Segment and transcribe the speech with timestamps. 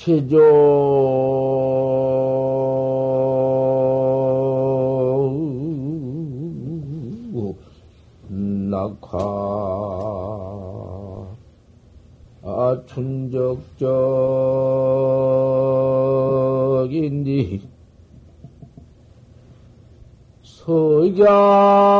[0.00, 0.40] 체조.
[8.70, 9.18] 낙화
[12.42, 13.60] 아 춘적적인디
[20.42, 21.99] 서양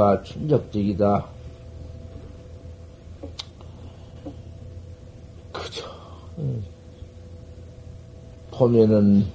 [0.00, 1.26] 낙화 충격적이다.
[5.52, 5.84] 그죠.
[8.50, 9.26] 보면은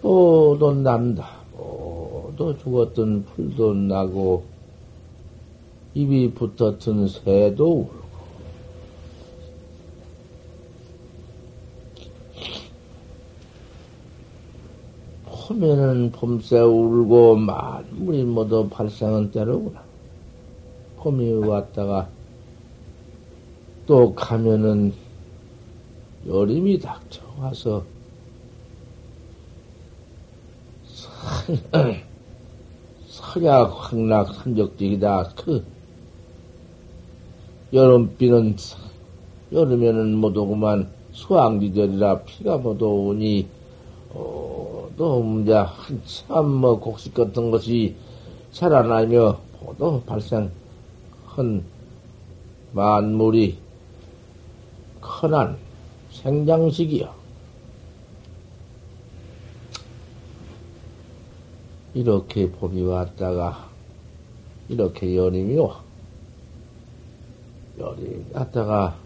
[0.00, 1.28] 뭐도 난다.
[1.52, 4.44] 뭐도 죽었던 풀도 나고
[5.92, 7.90] 입이 붙었던 새도
[15.64, 19.82] 봄에는 봄새 울고 만물이 모두 발생한 때로구나.
[20.98, 22.08] 봄이 왔다가
[23.86, 24.92] 또 가면은
[26.26, 27.82] 여름이 닥쳐와서
[33.06, 35.30] 서약 황락 산적적이다.
[35.36, 35.64] 그
[37.72, 38.56] 여름비는
[39.52, 43.46] 여름에는 못 오구만 수학리절이라 피가 못 오니
[44.10, 44.53] 어,
[44.96, 47.96] 또 이제 한참 뭐 곡식 같은 것이
[48.52, 49.38] 자라나며
[49.78, 50.52] 또 발생한
[52.72, 53.58] 만물이
[55.00, 55.56] 큰한
[56.10, 57.12] 생장식이요.
[61.94, 63.68] 이렇게 봄이 왔다가
[64.68, 65.82] 이렇게 여름이 와.
[67.78, 68.96] 여름이 왔다가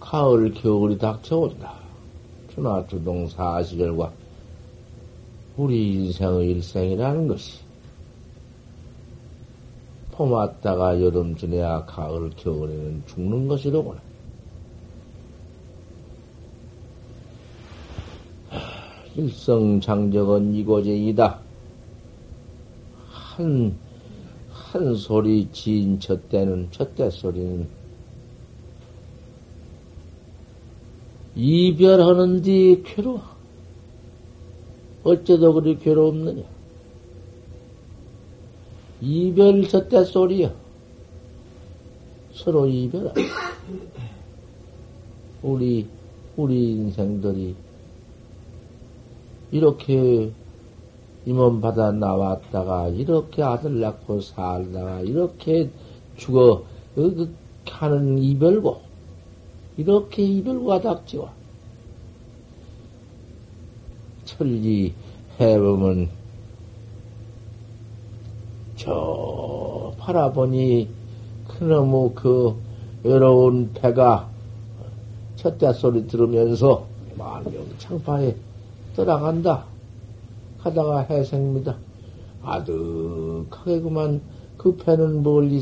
[0.00, 1.74] 가을, 겨울이 닥쳐온다.
[2.54, 4.23] 천하주동 사시절과
[5.56, 7.60] 우리 인생의 일생이라는 것이
[10.10, 14.00] 봄 왔다가 여름 지내야 가을 겨울에는 죽는 것이로구나.
[19.16, 21.38] 일성장적은 이고쟁이다.
[23.10, 23.76] 한,
[24.50, 27.68] 한 소리 지인 첫 때는, 첫때 소리는
[31.36, 33.33] 이별하는 뒤 괴로워.
[35.04, 36.42] 어째도 그리 괴롭느냐?
[39.02, 40.52] 이별 젖대 소리야.
[42.32, 43.12] 서로 이별하.
[45.42, 45.86] 우리,
[46.36, 47.54] 우리 인생들이
[49.52, 50.32] 이렇게
[51.26, 55.70] 임원 받아 나왔다가 이렇게 아들 낳고 살다가 이렇게
[56.16, 56.64] 죽어
[56.94, 57.34] 그, 그
[57.68, 58.80] 하는 이별고
[59.76, 61.32] 이렇게 이별과 닥치와
[64.24, 64.92] 천리
[65.40, 66.08] 해보면
[68.76, 70.88] 저 바라보니
[71.48, 72.54] 그놈의 그
[73.02, 74.28] 외로운 배가
[75.36, 76.86] 첫째 소리 들으면서
[77.16, 78.34] 만명 창파에
[78.96, 79.64] 떠나간다.
[80.58, 81.76] 하다가 해생입니다.
[82.42, 84.20] 아득하게 그만
[84.56, 85.60] 그 배는 멀리,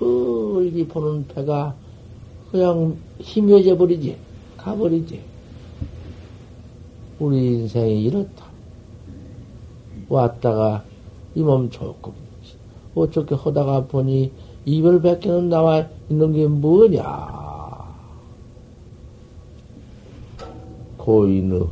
[0.00, 1.74] 멀리 보는 배가
[2.50, 4.16] 그냥 희미해져 버리지.
[4.56, 5.20] 가버리지.
[7.20, 8.47] 우리 인생이 이렇다.
[10.08, 10.84] 왔다가
[11.34, 12.12] 이 몸 조금
[12.94, 14.32] 어떻게 하다가 보니
[14.64, 17.04] 이별밖에는 나와 있는 게 뭐냐?
[20.96, 21.62] 고인의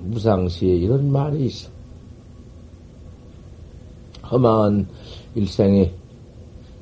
[0.00, 1.70] 무상시에 이런 말이 있어.
[4.30, 4.88] 험한
[5.34, 5.92] 일생에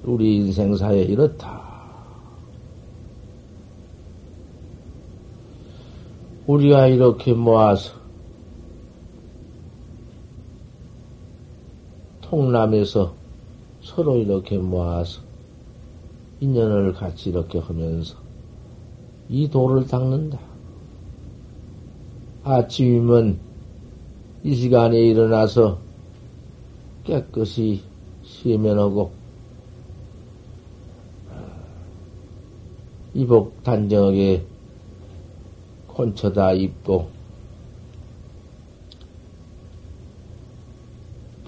[0.05, 1.61] 우리 인생사에 이렇다.
[6.47, 8.00] 우리가 이렇게 모아서
[12.31, 13.13] 통남에서
[13.83, 15.21] 서로 이렇게 모아서
[16.39, 18.17] 인연을 같이 이렇게 하면서
[19.29, 20.39] 이 도를 닦는다.
[22.45, 23.41] 아침이면
[24.45, 25.79] 이 시간에 일어나서
[27.03, 27.83] 깨끗이
[28.23, 29.11] 시면하고
[33.13, 34.45] 이복 단정하게
[35.89, 37.20] 콘쳐다 입고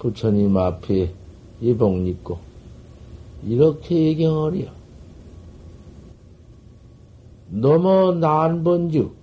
[0.03, 1.13] 부처님 앞에
[1.61, 2.37] 예복 입고
[3.47, 4.69] 이렇게 얘경하리요.
[7.49, 9.15] 넘어 난번즉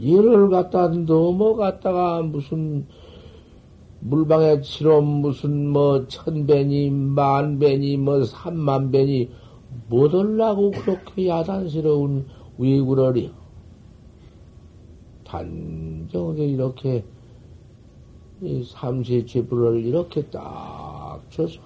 [0.00, 2.86] 예를 갖다 넘어갔다가 무슨
[4.00, 9.30] 물방에 치러 무슨 뭐 천배니 만배니 뭐 삼만배니
[9.88, 12.26] 못올라고 그렇게 야단스러운
[12.58, 13.30] 위구러리요.
[15.24, 17.04] 단정하게 이렇게
[18.40, 21.60] 삼세 제불을 이렇게 딱 쳐서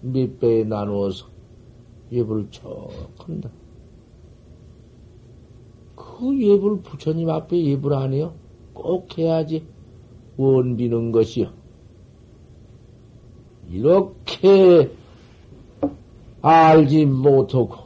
[0.00, 1.26] 몇 배에 나누어서
[2.12, 3.50] 예불 척 한다.
[5.96, 8.34] 그 예불 부처님 앞에 예불 아니요?
[8.72, 9.66] 꼭 해야지.
[10.36, 11.50] 원비는 것이요.
[13.70, 14.90] 이렇게
[16.40, 17.76] 알지 못하고,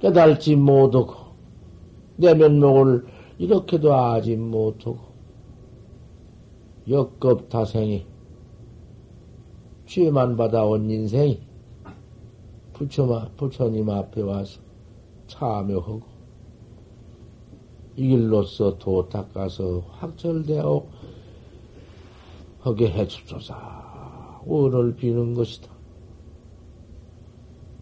[0.00, 1.14] 깨달지 못하고,
[2.16, 3.06] 내 면목을
[3.38, 5.05] 이렇게도 아지 못하고,
[6.88, 8.06] 역겁타생이,
[9.86, 11.40] 죄만 받아온 인생이,
[12.72, 14.60] 부처마, 부처님 앞에 와서
[15.26, 16.02] 참여하고,
[17.96, 20.86] 이 길로서 도 닦아서 확철되어
[22.60, 23.54] 하게 해주소서.
[24.44, 25.68] 원을 비는 것이다.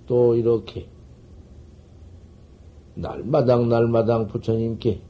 [0.07, 0.89] 또 이렇게
[2.95, 5.01] 날마당 날마당 부처님께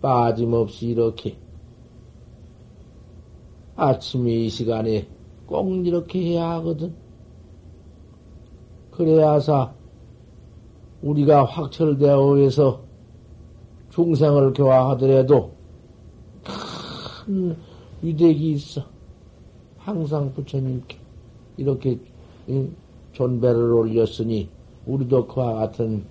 [0.00, 1.38] 빠짐없이 이렇게
[3.76, 5.06] 아침에 이 시간에
[5.46, 6.94] 꼭 이렇게 해야 하거든.
[8.90, 9.72] 그래야사
[11.02, 12.82] 우리가 확철되어 해서
[13.90, 15.52] 중생을 교화하더라도
[17.24, 17.56] 큰
[18.02, 18.84] 위대기 있어.
[19.78, 20.96] 항상 부처님께
[21.56, 21.98] 이렇게
[23.12, 24.48] 존배를 올렸으니
[24.86, 26.04] 우리도 그와 같은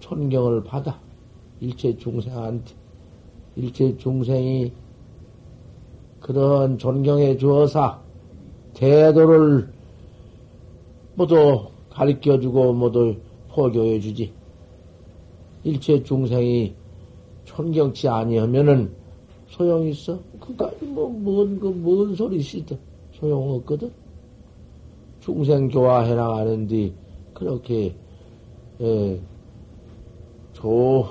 [0.00, 1.00] 존경을 받아.
[1.60, 2.74] 일체 중생한테.
[3.56, 4.72] 일체 중생이
[6.26, 8.02] 그런 존경해 주어서
[8.74, 9.72] 대도를
[11.14, 13.14] 모두 가르쳐 주고 모두
[13.48, 14.32] 포교해 주지.
[15.62, 16.74] 일체 중생이
[17.44, 18.92] 존경치 아니하면은
[19.46, 20.18] 소용 있어?
[20.40, 22.74] 그니까 뭐뭔 그뭔 소리 시다
[23.12, 23.92] 소용 없거든.
[25.20, 26.92] 중생 교화해 나 가는데
[27.34, 27.94] 그렇게
[28.80, 29.20] 예,
[30.52, 31.06] 조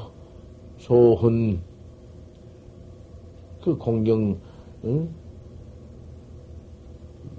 [0.77, 1.61] 좋은
[3.63, 4.37] 그 공경
[4.85, 5.09] 응?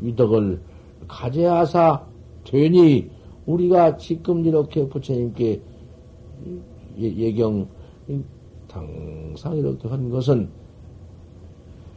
[0.00, 0.60] 위덕을
[1.08, 2.06] 가져야사
[2.44, 3.10] 되니
[3.46, 5.60] 우리가 지금 이렇게 부처님께
[6.98, 7.68] 예경
[8.76, 10.50] 항상 이렇게 한 것은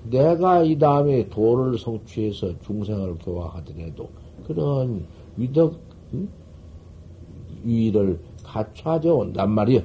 [0.09, 4.09] 내가 이 다음에 도를 성취해서 중생을 교화하더라도
[4.47, 5.77] 그런 위덕,
[6.13, 6.29] 응?
[7.63, 9.81] 위를 갖춰져 온단 말이요.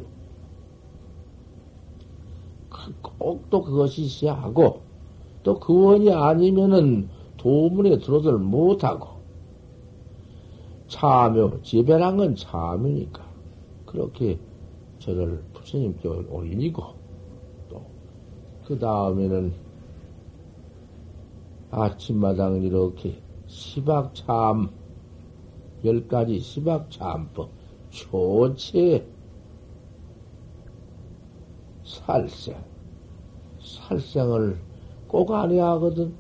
[3.19, 4.83] 꼭또 그것이 있어야 하고,
[5.45, 9.21] 또 그 원이 아니면은 도문에 들어들 못하고,
[10.89, 13.23] 참여, 지배란 건 참여니까.
[13.87, 14.41] 그렇게
[14.99, 16.83] 저를 부처님께 올리고,
[17.69, 17.83] 또,
[18.65, 19.53] 그 다음에는
[21.71, 24.71] 아침마당 이렇게 시박참,
[25.85, 27.51] 열 가지 시박참법,
[27.91, 29.07] 초체,
[31.85, 32.57] 살생,
[33.61, 34.59] 살생을
[35.09, 36.15] 꼭 안해야 하거든.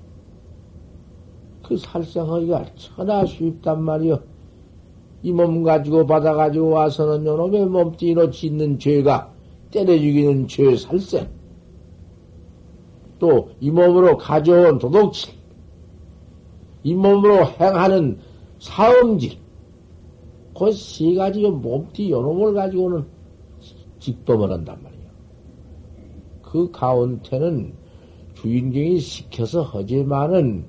[1.62, 4.22] 그 살생하기가 천하 쉽단 말이여.
[5.22, 9.32] 이 몸 가지고 받아가지고 와서는 요놈의 몸뚱이로 짓는 죄가
[9.70, 11.28] 때려 죽이는 죄 살생.
[13.18, 15.32] 또 이 몸으로 가져온 도둑질.
[16.82, 18.18] 이 몸으로 행하는
[18.58, 19.38] 사음질.
[20.54, 23.06] 그 세 가지 몸띠 요놈을 가지고는
[23.98, 25.08] 직범을 한단 말이야.
[26.42, 27.72] 그 가운데는
[28.44, 30.66] 주인공이 시켜서 하지만은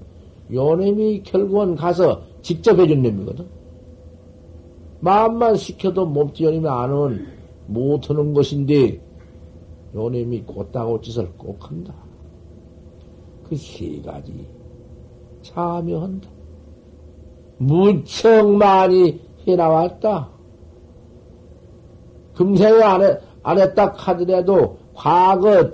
[0.50, 3.46] 요놈이 결국은 가서 직접 해준 놈이거든.
[5.01, 7.27] 마음만 시켜도 몸뚱이면 안은
[7.67, 8.96] 못하는 것인데,
[9.94, 11.94] 요 놈이 곧다고 짓을 꼭 한다.
[13.44, 14.48] 그 세 가지
[15.41, 16.29] 참여한다.
[17.58, 20.29] 무척 많이 해나왔다.
[22.36, 25.70] 금생에 안, 해, 안 했다 하더라도 과거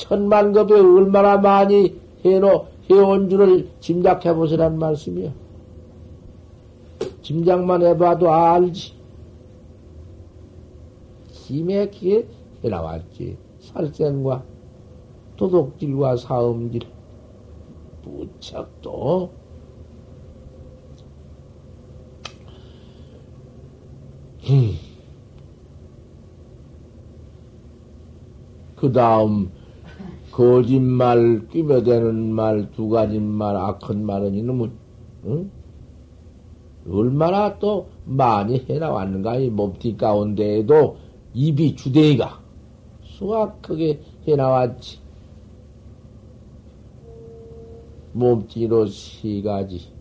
[0.00, 5.30] 천만 급에 얼마나 많이 해놓, 해온 줄을 짐작해 보시란 말씀이야.
[7.20, 8.94] 짐작만 해봐도 알지.
[11.28, 12.26] 기맥기에
[12.64, 13.36] 해나왔지.
[13.60, 14.42] 살생과
[15.36, 16.80] 도둑질과 사음질.
[18.02, 19.30] 무척 또,
[28.76, 29.59] 그 다음,
[30.32, 34.70] 거짓말, 끼며대는 말, 두 가지 말, 악한 말은 이놈은,
[35.26, 35.50] 응?
[36.88, 40.96] 얼마나 또 많이 해나왔는가, 이 몸띠 가운데에도
[41.34, 42.40] 입이 주대기가
[43.02, 44.98] 수확하게 해나왔지.
[48.12, 49.92] 몸띠로 세 가지,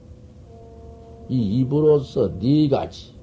[1.27, 3.13] 이 입으로서 네 가지.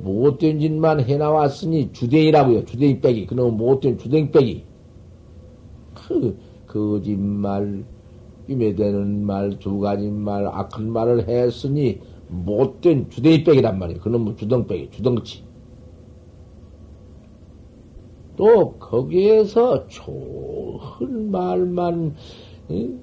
[0.00, 2.64] 못된 짓만 해나왔으니 주댕이라고요.
[2.64, 3.26] 주댕이 빼기.
[3.26, 4.67] 그놈 못된 주댕이 빼기.
[6.06, 7.84] 그, 거짓말,
[8.46, 14.00] 임에되는 말, 두 가지 말, 악한 말을 했으니 못된 주댕이 빼기란 말이에요.
[14.00, 15.44] 그놈 주덩 빼기, 주덩치.
[18.36, 22.14] 또 거기에서 좋은 말만
[22.70, 23.00] 응?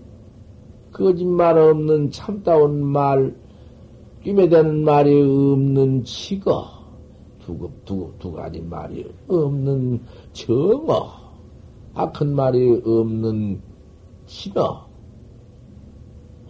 [0.91, 3.35] 거짓말 없는 참다운 말,
[4.23, 6.65] 끼매되는 말이 없는 치거,
[7.39, 9.99] 두, 두, 두 가지 말이 없는
[10.31, 11.25] 정어,
[11.95, 13.61] 악한 말이 없는
[14.25, 14.85] 신어,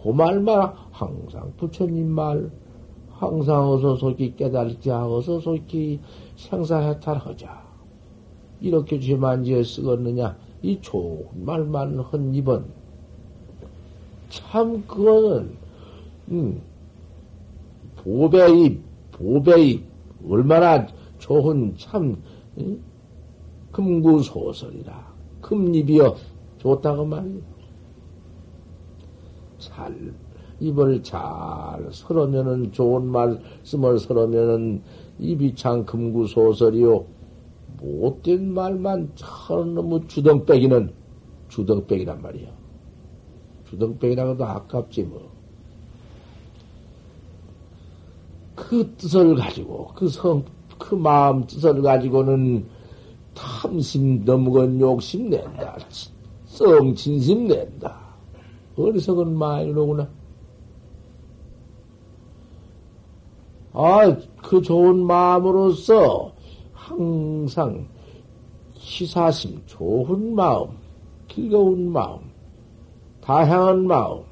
[0.02, 2.50] 그 말만 항상 부처님 말,
[3.10, 6.00] 항상 어서 속히 깨달자, 어서 속히
[6.36, 7.64] 생사해탈하자.
[8.60, 10.36] 이렇게 죄만지에 쓰겠느냐?
[10.62, 12.64] 이 좋은 말만 헌 입은
[14.28, 15.56] 참 그거는
[16.30, 16.60] 음,
[17.98, 18.80] 보배이
[19.12, 19.82] 보배이
[20.28, 20.86] 얼마나
[21.18, 22.20] 좋은 참
[22.58, 22.82] 음,
[23.70, 25.05] 금구소설이라
[25.46, 26.16] 금입이여
[26.58, 27.40] 좋다고 말이야.
[29.58, 29.94] 잘
[30.58, 31.18] 입을 잘
[31.92, 34.82] 설으면은 좋은 말씀을 설으면은
[35.18, 37.04] 입이 참 금구 소설이요.
[37.80, 40.92] 못된 말만 참 너무 주덩빼기는
[41.48, 42.48] 주덩빼기란 말이야.
[43.68, 45.30] 주덩빼기라고도 아깝지 뭐.
[48.54, 50.44] 그 뜻을 가지고 그 성,
[50.78, 52.66] 그 마음 뜻을 가지고는
[53.36, 55.76] 탐심 넘건 욕심 낸다.
[56.46, 57.94] 성 진심 낸다.
[58.76, 60.08] 어리석은 마이로구나.
[63.72, 66.32] 아, 그 좋은 마음으로서
[66.72, 67.86] 항상
[68.74, 70.68] 희사심, 좋은 마음,
[71.28, 72.20] 즐거운 마음,
[73.20, 74.22] 다향한 마음,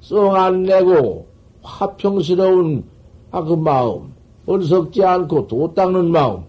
[0.00, 1.26] 썽안 내고
[1.62, 2.84] 화평스러운
[3.30, 4.12] 아, 그 마음,
[4.44, 6.44] 어리석지 않고 도 닦는 마음,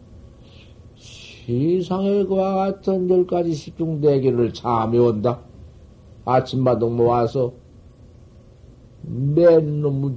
[1.45, 5.39] 세상에 그와 같은 열 가지 십중대기를 참여온다.
[6.23, 7.51] 아침마다 모아서
[9.01, 10.15] 맨 놈의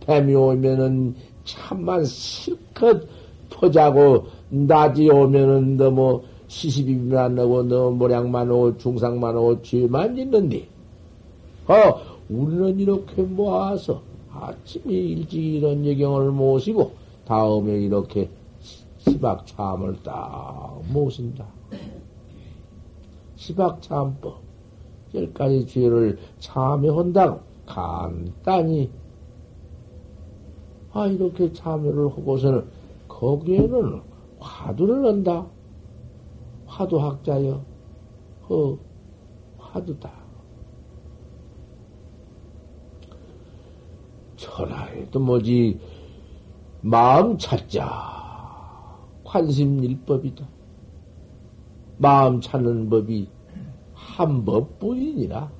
[0.00, 1.14] 뱀이 오면은
[1.44, 3.06] 참만 실컷
[3.48, 10.66] 퍼자고 낮이 오면은 너무 시시비비만 안 나고 너무 모량만 오고 중상만 오고 죄만 짓는데
[11.68, 14.02] 어 우리는 이렇게 모아서
[14.32, 16.90] 아침에 일찍 이런 예경을 모시고
[17.24, 18.28] 다음에 이렇게
[19.00, 21.46] 시박 참을 딱 모신다.
[23.34, 24.40] 시박 참법
[25.14, 28.90] 열 가지 죄를 참여한다고 간단히
[30.92, 32.68] 아 이렇게 참여를 하고서는
[33.08, 34.02] 거기에는
[34.38, 35.46] 화두를 넣는다.
[36.66, 37.64] 화두학자여.
[38.46, 38.78] 그
[39.58, 40.10] 화두다.
[44.36, 45.80] 천하에도 뭐지
[46.82, 48.19] 마음 찾자.
[49.30, 50.48] 관심일법이다.
[51.98, 53.28] 마음 찾는 법이
[53.94, 55.52] 한 법뿐이니라.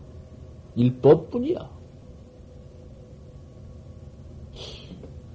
[0.75, 1.71] 일법뿐이야.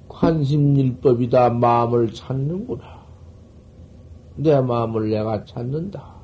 [0.09, 1.51] 관심일법이다.
[1.51, 3.05] 마음을 찾는구나.
[4.35, 6.15] 내 마음을 내가 찾는다.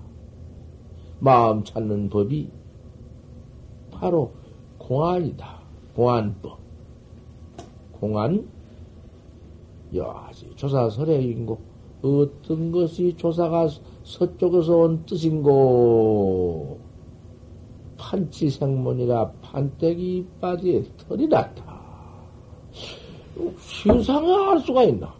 [1.19, 2.51] 마음 찾는 법이
[3.89, 4.33] 바로
[4.77, 5.61] 공안이다.
[5.95, 6.59] 공안법.
[7.93, 8.49] 공안,
[9.93, 11.70] 여하지 조사설해인고,
[12.01, 13.69] 어떤 것이 조사가
[14.03, 16.79] 서쪽에서 온 뜻인고,
[17.97, 21.79] 판치생문이라 판때기 이빠지에 털이 났다.
[23.57, 25.13] 세상에 알 수가 있나?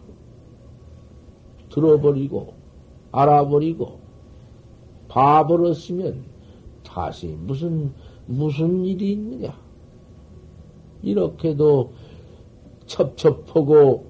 [1.70, 2.54] 들어버리고,
[3.12, 4.00] 알아버리고,
[5.08, 6.24] 봐버렸으면
[6.82, 7.92] 다시 무슨,
[8.26, 9.56] 무슨 일이 있느냐?
[11.02, 11.92] 이렇게도
[12.86, 14.06] 첩첩하고,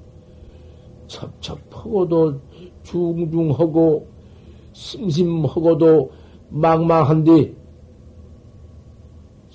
[1.07, 2.41] 첩첩하고도
[2.83, 4.07] 중중하고,
[4.73, 6.11] 심심하고도
[6.51, 7.55] 망망한데,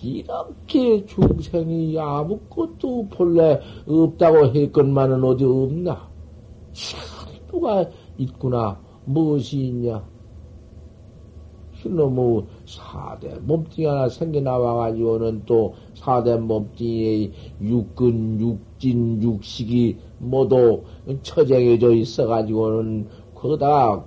[0.03, 6.07] 이렇게 중생이 아무것도 본래 없다고 했건만은 어디 없나?
[6.73, 8.79] 전부가 있구나.
[9.05, 10.03] 무엇이 있냐?
[11.85, 17.31] 놈의 사대 몸뚱이 하나 생겨나와가지고는 또 사대 몸뚱이에
[17.61, 20.83] 육근, 육진, 육식이 모두
[21.21, 23.07] 처쟁해져 있어가지고는
[23.39, 24.05] 거기다가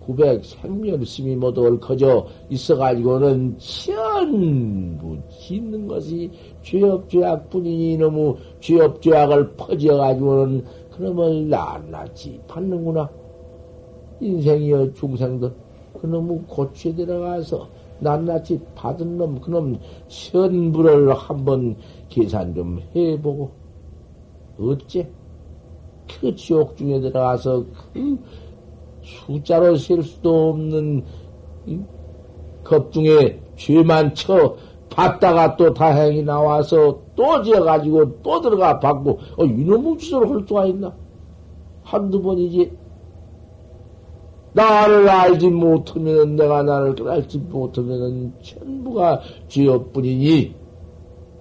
[0.00, 6.30] 900 생멸심이 모두 얽혀져 있어가지고는 전부 짓는 것이
[6.62, 13.08] 죄업죄악 뿐이니 너무 죄업죄악을 퍼져가지고는 그놈을 낱낱이 받는구나.
[14.20, 15.52] 인생이여 중생들
[16.00, 17.68] 그놈의 고추에 들어가서
[18.00, 21.76] 낱낱이 받은 놈 그놈 현부를 한번
[22.08, 23.50] 계산 좀 해보고
[24.58, 25.08] 어째
[26.20, 28.18] 그 지옥 중에 들어가서 그
[29.26, 31.04] 숫자로 셀 수도 없는
[32.64, 34.56] 겁중에 죄만 쳐
[34.90, 40.92] 받다가 또 다행히 나와서 또 지어가지고 또 들어가 받고 어, 이놈의 할 수가 있나?
[41.82, 42.72] 한두 번이지.
[44.52, 50.54] 나를 알지 못하면 내가 나를 알지 못하면 전부가 죄업뿐이니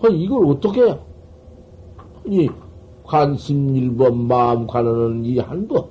[0.04, 1.00] 아, 이걸 어떻게 해?
[2.26, 2.50] 아니
[3.04, 5.86] 관심 일번 마음 관원은 이 한 번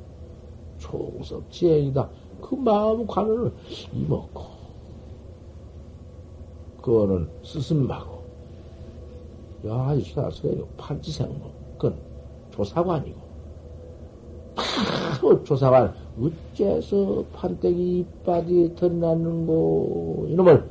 [0.90, 2.10] 총섭 지행이다.
[2.40, 3.52] 그 마음 관원을
[3.92, 4.42] 이먹고,
[6.82, 8.24] 그거는 스승마고.
[9.66, 11.52] 야, 이 시가서요, 판지생모.
[11.76, 12.00] 그건
[12.50, 13.20] 조사관이고.
[14.56, 20.70] 바로 조사관, 어째서 판때기 이빨이 덧났는고, 이놈을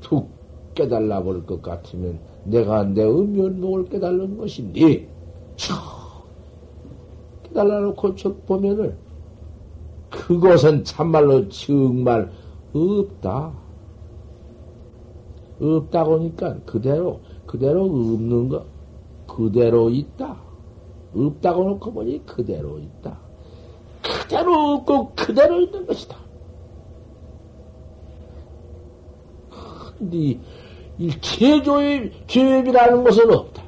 [0.00, 0.30] 툭
[0.74, 5.08] 깨달라 볼 것 같으면 내가 내 음면목을 깨달는 것인데,
[5.56, 5.74] 쳐!
[7.44, 8.98] 깨달라 놓고 척 보면은
[10.32, 12.30] 그것은 참말로 정말
[12.72, 13.52] 없다.
[15.60, 18.64] 없다고 하니까 그대로, 그대로 없는 거,
[19.26, 20.36] 그대로 있다.
[21.14, 23.18] 없다고 놓고 보니 그대로 있다.
[24.02, 26.16] 그대로 없고 그대로 있는 것이다.
[29.98, 30.40] 근데
[30.98, 33.62] 일체 죄입, 죄입이라는 것은 없다.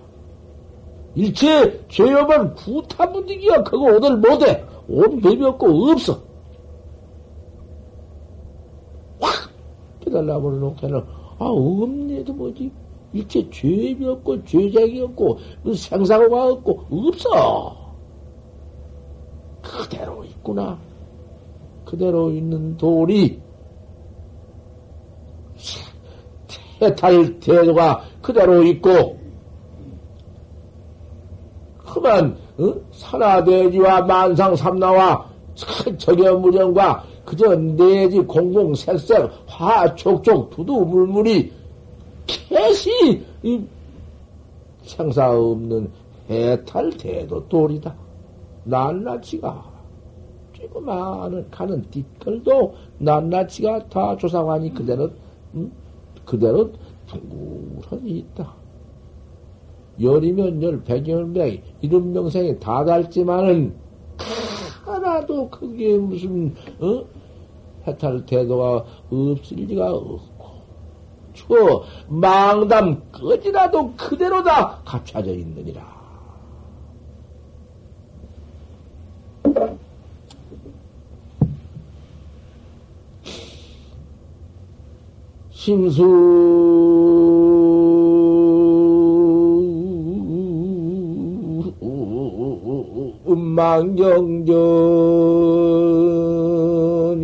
[1.15, 3.63] 일체 죄업은 구타분위기야.
[3.65, 4.65] 그거 오늘 못해.
[4.89, 6.25] 온 법이 없고 없어.
[10.05, 10.99] 깨 달라고 놓고는,
[11.39, 12.71] 아, 없네도 뭐지.
[13.13, 15.39] 일체 죄비 없고, 죄작이 없고,
[15.75, 17.95] 생사고가 없고, 없어.
[19.63, 20.79] 그대로 있구나.
[21.85, 23.41] 그대로 있는 돌이,
[26.83, 29.19] 해탈 태도가 그대로 있고,
[31.79, 32.75] 그만, 어?
[32.91, 41.53] 산하대지와 만상삼나와 천적여무령과 그저 내지 공공색색 화촉촉 두두물물이
[42.27, 43.65] 캐시 이
[44.83, 45.91] 생사 없는
[46.29, 47.95] 해탈 대도 돌이다.
[48.65, 49.73] 낱낱이가
[50.55, 55.11] 조그마한 가는 띠끌도 낱낱이가 다 조사관이 그대로
[55.55, 55.71] 음?
[56.25, 56.73] 그대로
[57.07, 58.55] 둥그러니 있다.
[60.01, 63.75] 열이면 열, 백이면 백, 이런 명생이 다 닳지만은
[64.85, 67.05] 하나도 그게 무슨 어?
[67.87, 70.45] 해탈 태도가 없을 리가 없고
[71.35, 71.47] 추
[72.09, 75.95] 망담 꺼지라도 그대로 다 갖춰져 있느니라.
[85.51, 86.05] 심수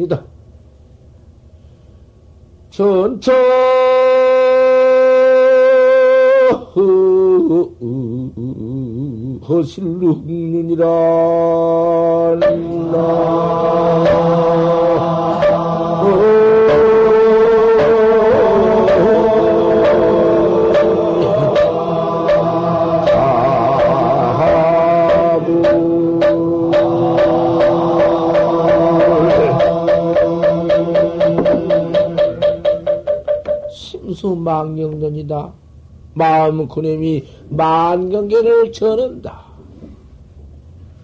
[0.03, 0.25] 음망경전이다.
[2.81, 3.31] 전처
[9.47, 10.87] 허실룩 눈이라
[34.43, 35.53] 망경전이다.
[36.15, 39.45] 마음 그놈이 만경계를 전한다.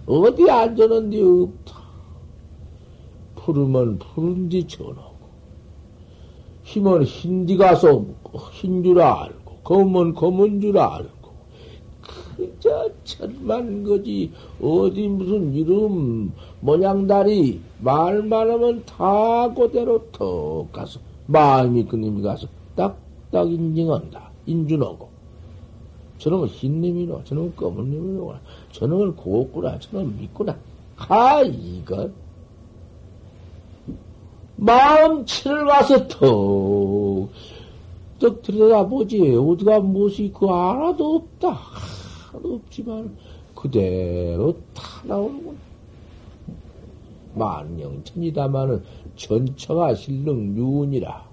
[0.05, 1.77] 어디 앉아는 데 없다.
[3.35, 5.15] 푸르면 푸른디 전하고,
[6.63, 8.05] 힘은 흰디 가서
[8.51, 11.31] 흰 줄 알고, 검은 검은 줄 알고,
[12.37, 22.21] 그저 천만 거지, 어디 무슨 이름, 모양다리, 말만 하면 다 그대로 턱 가서, 마음이 그님이
[22.21, 22.97] 가서 딱
[23.31, 24.29] 딱 인증한다.
[24.45, 25.09] 인준하고.
[26.17, 28.35] 저놈은 흰님이노, 저놈은 검은님이노,
[28.71, 30.57] 저놈은 고구나, 저놈은 믿구나.
[30.97, 32.09] 아, 이거.
[34.55, 37.29] 마음치를 가서 턱,
[38.17, 39.35] 떡 들여다보지.
[39.35, 41.49] 어디가 무엇이 있고 하나도 없다.
[41.51, 43.15] 하나도 없지만,
[43.53, 45.57] 그대로 다 나오는구나.
[47.35, 48.83] 만영천이다마는
[49.15, 51.27] 전처가 실능 유운이라.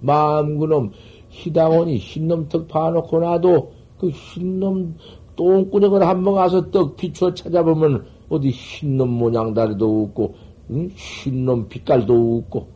[0.00, 0.92] 마음 그놈
[1.30, 4.96] 희당원이 흰놈 턱 파놓고 나도 그 흰놈
[5.36, 10.34] 똥구녕을 한번 가서 떡 비추어 찾아보면 어디 흰놈 모양 다리도 없고
[10.70, 10.90] 응?
[10.94, 12.68] 흰놈 빛깔도 없고.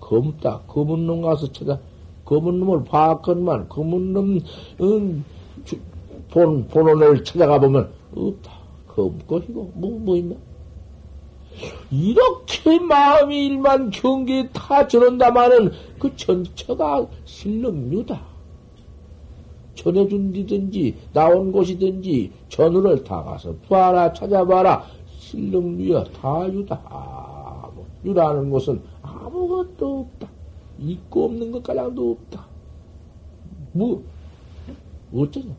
[0.00, 0.62] 검다.
[0.66, 1.78] 검은 놈 가서 찾아.
[2.24, 4.40] 검은 놈을 봤건만 검은 놈
[4.80, 5.24] 응,
[5.64, 5.76] 주,
[6.30, 8.52] 본 본원을 찾아가 보면 없다.
[8.88, 9.68] 검고 이거.
[9.74, 10.34] 뭐뭐 뭐 있나
[11.90, 18.36] 이렇게 마음이 일만 경계에 다 저런다마는 그 전처가 실력류다.
[19.74, 24.84] 전해준 디든지 나온 곳이든지 전우를 다 가서 봐라 찾아봐라
[25.18, 26.80] 실력류야 다 유다.
[26.84, 30.28] 아, 뭐, 유라는 것은 아무것도 없다.
[30.78, 32.46] 있고 없는 것 가량도 없다.
[33.72, 34.02] 뭐
[35.14, 35.54] 어쩌냐?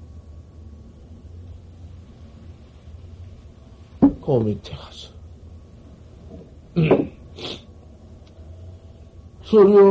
[4.00, 4.97] 그 밑에 가서
[9.42, 9.82] 소려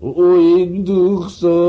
[0.00, 1.67] 오인득성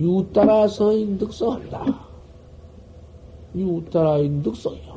[0.00, 1.84] 유 따라 서 인득성한다.
[3.56, 4.94] 유 따라 인득성이야.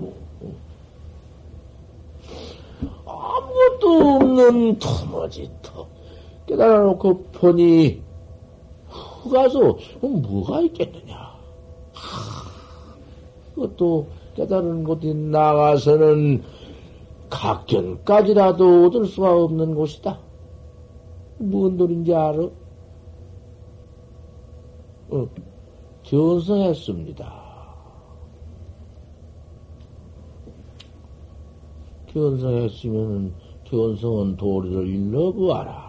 [3.05, 5.87] 아무것도 없는 터머지 터
[6.45, 8.01] 깨달아 놓고 보니
[8.87, 11.35] 후가서 뭐가 있겠느냐.
[13.55, 16.43] 그것도 깨달은 곳이 나가서는
[17.29, 20.19] 각견까지라도 얻을 수가 없는 곳이다.
[21.39, 22.49] 무슨 돌인지 알아?
[25.09, 25.27] 어,
[26.03, 27.47] 견성했습니다.
[32.07, 33.33] 견성했으면
[33.65, 35.87] 견성은 도리를 일러보아라.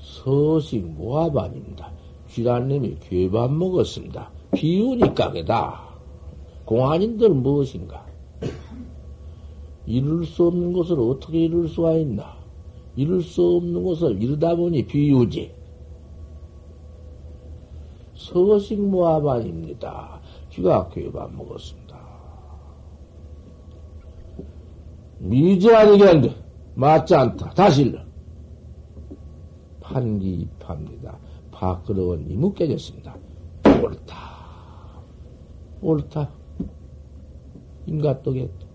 [0.00, 1.90] 서식 모합아닙니다.
[2.28, 4.30] 쥐란님이 괴밥 먹었습니다.
[4.52, 5.88] 비운이 까게다.
[6.64, 8.06] 공안인들 무엇인가?
[9.86, 12.39] 이룰 수 없는 것을 어떻게 이룰 수가 있나?
[13.00, 15.54] 이룰 수 없는 것을 이루다 보니 비유지.
[18.14, 20.20] 서식모합아닙니다.
[20.50, 21.98] 쥐가 괴밥 먹었습니다.
[25.16, 26.34] 미지 아니겠는데,
[26.74, 27.54] 맞지 않다.
[27.54, 28.02] 다시 일러.
[29.80, 31.18] 판기 입합니다.
[31.52, 33.16] 밥그릇은 이무 깨졌습니다.
[33.82, 34.14] 옳다.
[35.80, 36.28] 옳다.
[37.86, 38.69] 인가떡겠다.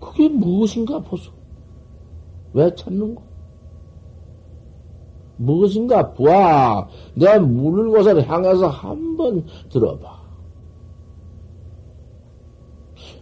[0.00, 1.32] 그게 무엇인가 보소.
[2.52, 3.22] 왜 찾는고?
[5.36, 6.88] 무엇인가 보아.
[7.14, 10.18] 내 물을 곳을 향해서 한번 들어봐.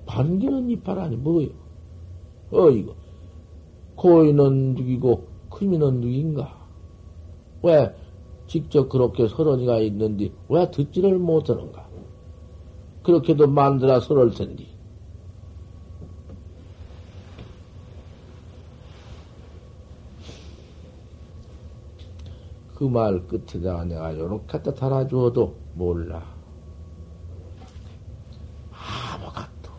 [0.07, 1.49] 반기는 이빨 아니 뭐요?
[2.51, 2.95] 어 이거
[3.97, 6.67] 고인은 누기고 크미는 누긴가?
[7.63, 7.95] 왜
[8.47, 11.87] 직접 그렇게 서론이가 있는데 왜 듣지를 못하는가?
[13.03, 14.67] 그렇게도 만들어 서럴 텐데.
[22.77, 26.23] 그 말 끝에다가 내가 요렇게 갖다 달아주어도 몰라.
[28.71, 29.73] 아무것도.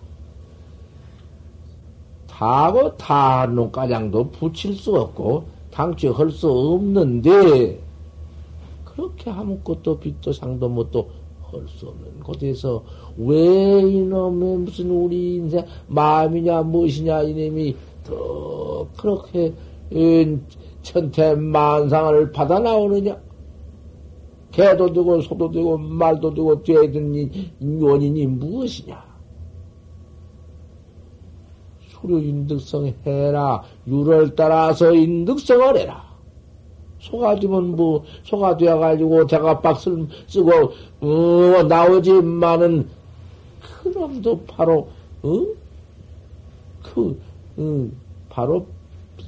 [2.28, 7.80] 다고 다놈가장도 붙일 수 없고, 당최 할 수 없는데,
[8.84, 11.08] 그렇게 아무것도 빛도 상도 못도
[11.52, 12.84] 할 수 없는 곳에서
[13.16, 19.54] 왜 이놈의 무슨 우리 인생 마음이냐 무엇이냐 이놈이 더 그렇게
[20.88, 23.18] 천태 만상을 받아 나오느냐?
[24.52, 27.30] 개도 되고 소도 되고 말도 되고 죄든
[27.82, 29.06] 원인이 무엇이냐?
[31.90, 33.64] 수료 인득성 해라.
[33.86, 36.08] 유를 따라서 인득성을 해라.
[37.00, 40.52] 소가지면 뭐, 소가 되어가지고 제가 박스를 쓰고,
[41.02, 42.88] 어, 나오지만은,
[43.84, 44.88] 그놈도 바로,
[45.22, 45.46] 어?
[46.84, 47.20] 그,
[47.58, 47.88] 어,
[48.30, 48.66] 바로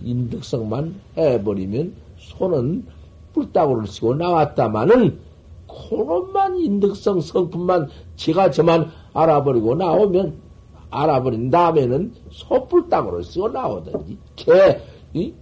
[0.03, 2.85] 인덕성만 해버리면 손은
[3.33, 5.19] 뿔따구를 쓰고 나왔다마는
[5.67, 10.49] 그놈만 인덕성 성품만 제가 저만 알아버리고 나오면
[10.89, 14.79] 알아버린 다음에는 소뿔따구를 쓰고 나오든지 개,
[15.13, 15.33] 이,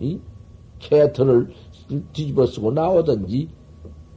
[0.00, 0.18] 이,
[0.78, 1.52] 개털을
[2.12, 3.48] 뒤집어 쓰고 나오든지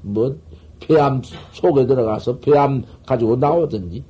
[0.01, 0.36] 뭐
[0.79, 4.03] 폐암 속에 들어가서 폐암 가지고 나오든지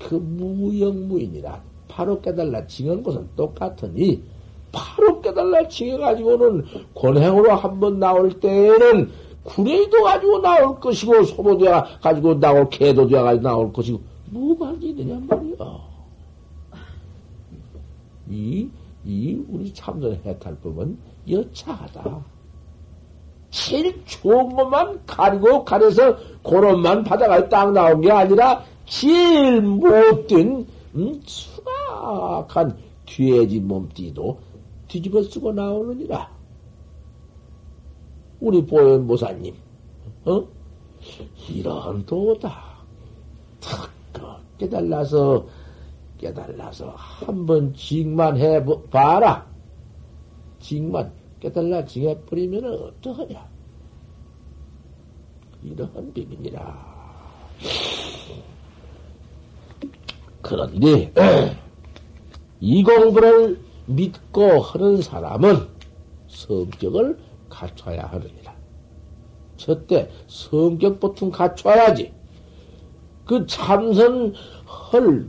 [0.00, 4.22] 그 무영무인이라 바로 깨달라 징한 것은 똑같으니
[4.72, 9.10] 바로 깨달라 징해가지고는 권행으로 한번 나올 때에는
[9.44, 15.88] 구레이도 가지고 나올 것이고 소모되어 가지고 나올 개도 되어 가지고 나올 것이고 뭐가 있느냐 말이야.
[18.30, 18.68] 이,
[19.04, 20.98] 이 우리 참선 해탈법은
[21.30, 22.20] 여차하다.
[23.50, 32.76] 제일 좋은 것만 가리고 가려서 그런만 받아가 딱 나온 게 아니라 제일 못된 음, 수박한
[33.06, 34.38] 뒤에지 몸띠도
[34.88, 36.30] 뒤집어 쓰고 나오느니라.
[38.40, 39.54] 우리 보현보사님,
[40.24, 40.48] 어?
[41.48, 42.62] 이런 도다.
[43.60, 43.90] 탁
[44.58, 45.46] 깨달라서,
[46.18, 49.46] 깨달라서 한번 징만 해봐라.
[50.60, 53.46] 징만 깨달라 징해버리면 어떡하냐.
[55.62, 56.98] 이러한 비밀이라.
[60.42, 61.12] 그런데,
[62.60, 65.66] 이 공부를 믿고 하는 사람은
[66.28, 68.54] 성격을 갖춰야 하느니라.
[69.56, 72.12] 저때 성격 보통 갖춰야지.
[73.24, 74.32] 그 참선할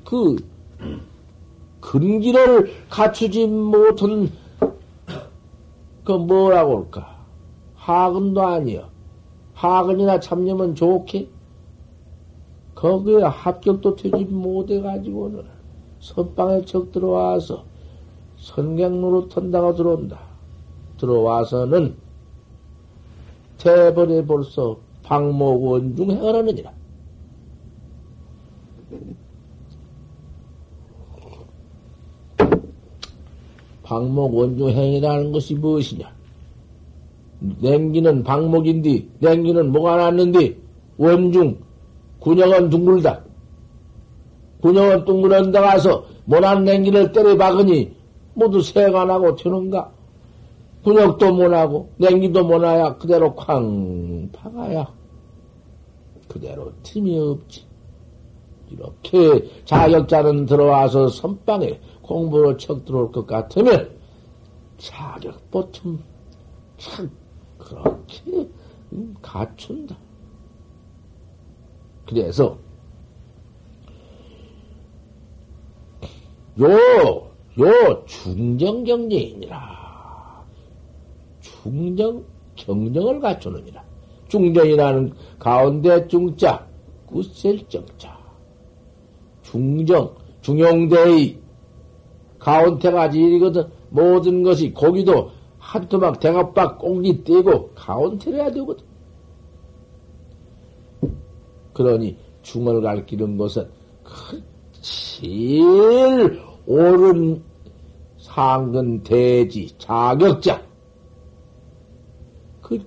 [0.04, 0.38] 그
[1.80, 4.32] 근기를 갖추지 못한
[6.04, 7.17] 그 뭐라고 할까?
[7.76, 8.89] 하근도 아니여.
[9.54, 11.30] 하근이나 참념은 좋게
[12.76, 15.43] 거기에 합격도 되지 못해가지고는
[16.00, 17.68] 선방에 적 들어와서
[18.39, 20.19] 선객로로 턴다가 들어온다.
[20.97, 21.95] 들어와서는
[23.58, 26.71] 대번에 벌써 방목원중 행하느니라.
[33.84, 36.12] 방목원중 행이라는 것이 무엇이냐?
[37.62, 40.58] 냉기는 방목인데, 냉기는 뭐가 났는데,
[40.97, 41.58] 원중,
[42.19, 43.23] 군역은 둥글다.
[44.62, 47.98] 군역은 둥글은 데 가서 모난 냉기를 때려 박으니
[48.39, 49.91] 모두 새가 나고 튀는가?
[50.84, 54.91] 군역도 못하고, 냉기도 못하야 그대로 쾅 박아야
[56.30, 57.67] 그대로 틈이 없지.
[58.71, 63.89] 이렇게 자격자는 들어와서 선방에 공부로 척 들어올 것 같으면
[64.78, 65.99] 자격 보틈
[66.78, 67.12] 참
[67.58, 68.47] 그렇게
[69.21, 69.97] 갖춘다.
[72.06, 72.58] 그래서
[76.60, 77.29] 요,
[77.60, 79.58] 요 중정경쟁이니라.
[81.41, 82.24] 중정,
[82.56, 83.84] 경정을 갖추느니라.
[84.28, 86.67] 중정이라는 가운데 중자,
[87.08, 88.17] 구셀정자.
[89.41, 91.39] 중정, 중용대의
[92.38, 98.86] 가운데가 지이거든 모든 것이 고기도 한 토막 대갑박 꽁지 떼고 가운데를 해야 되거든.
[101.74, 103.69] 그러니 중을 가르치는 것은
[104.04, 104.41] 그
[104.82, 107.43] 제일 옳은
[108.19, 110.62] 상근 대지 자격자.
[112.62, 112.79] 그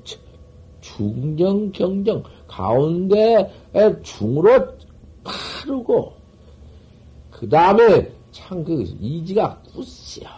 [0.81, 3.51] 중정 경정 가운데에
[4.03, 4.69] 중으로
[5.25, 6.13] 바르고
[7.33, 10.31] 그 다음에 참 그 이지가 굳이야.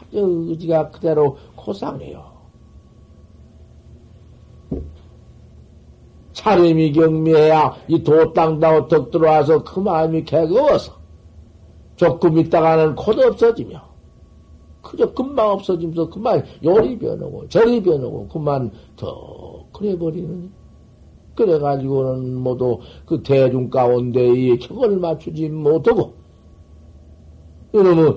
[0.00, 2.38] 아주 의지가 그대로 고상해요.
[6.32, 10.97] 차림이 경미해야 이 도땅다고 덕 들어와서 그 마음이 개거워서
[11.98, 13.82] 조금 있다가는 코도 없어지며
[14.80, 20.50] 그저 금방 없어지면서 그만 요리 변하고 저리 변하고 그만 더 그래 버리는.
[21.34, 26.14] 그래가지고는 모두 그 대중 가운데 이 격을 맞추지 못하고
[27.72, 28.16] 이놈의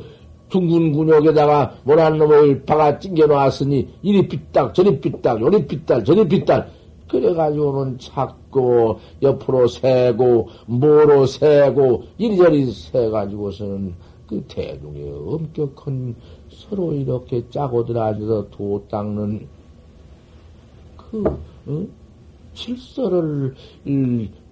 [0.50, 6.67] 둥근 군역에다가 모란 놈을 박아 찡겨 놨으니 이리 삐딱 저리 삐딱 요리 삐딱 저리 삐딱
[7.12, 13.93] 그래가지고는 자꾸 옆으로 세고 모로 세고 이리저리 세가지고서는
[14.28, 16.15] 그 대중의 엄격한
[16.50, 19.45] 서로 이렇게 짜고 들어앉아서 도 닦는
[20.95, 21.24] 그
[21.65, 21.86] 어?
[22.54, 23.56] 질서를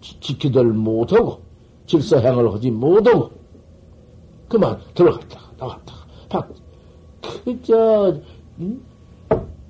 [0.01, 1.39] 지키들 못하고
[1.85, 3.31] 질서행을 하지 못하고
[4.49, 5.93] 그만 들어갔다 나갔다
[6.27, 6.49] 박
[7.45, 8.19] 그저
[8.59, 8.81] 응?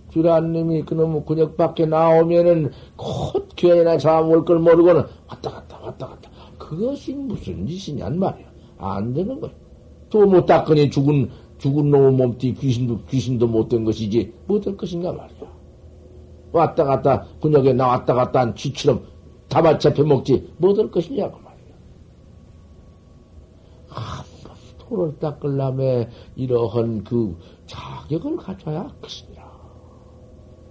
[0.10, 6.30] 주라님이 그놈의 근육 밖에 나오면은 곧 교회나 잡아먹을 걸 모르고는 왔다 갔다 왔다 갔다.
[6.58, 8.48] 그것이 무슨 짓이냔 말이야.
[8.78, 9.52] 안 되는 거야.
[10.10, 14.34] 또 못 닦으니 죽은, 죽은 놈의 몸띠 귀신도, 귀신도 못 된 것이지.
[14.48, 15.40] 못 될 것인가 말이야.
[16.52, 19.04] 왔다 갔다, 근육에 나왔다 갔다 한 쥐처럼
[19.50, 20.52] 다발 잡혀 먹지.
[20.58, 21.76] 못 될 것이냐고 말이야.
[23.88, 29.39] 한번 토를 닦으려면 이러한 그 자격을 갖춰야 것이냐.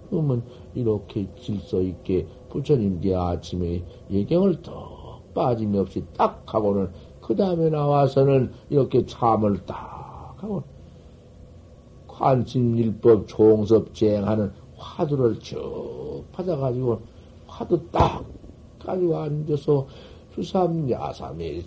[0.09, 0.43] 그러면
[0.73, 6.89] 이렇게 질서 있게 부처님께 아침에 예경을 더 빠짐없이 딱 하고는
[7.21, 10.63] 그 다음에 나와서는 이렇게 참을 딱 하고
[12.07, 17.01] 관심일법 종섭 제행하는 화두를 쭉 받아가지고
[17.47, 18.25] 화두 딱
[18.79, 19.87] 가지고 앉아서
[20.33, 21.65] 주삼 야삼이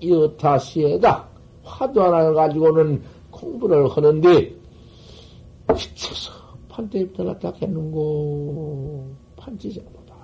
[0.00, 1.28] 이어타 시에다
[1.62, 4.54] 화두 하나를 가지고는 공부를 하는데
[5.68, 6.45] 미쳐서
[6.76, 10.14] 판때입 들었다 했는고 판치생보다.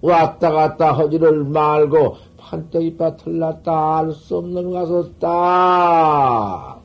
[0.00, 3.98] 왔다 갔다 허지를 말고 판때입바 틀렸다.
[3.98, 6.84] 알 수 없는 가서 딱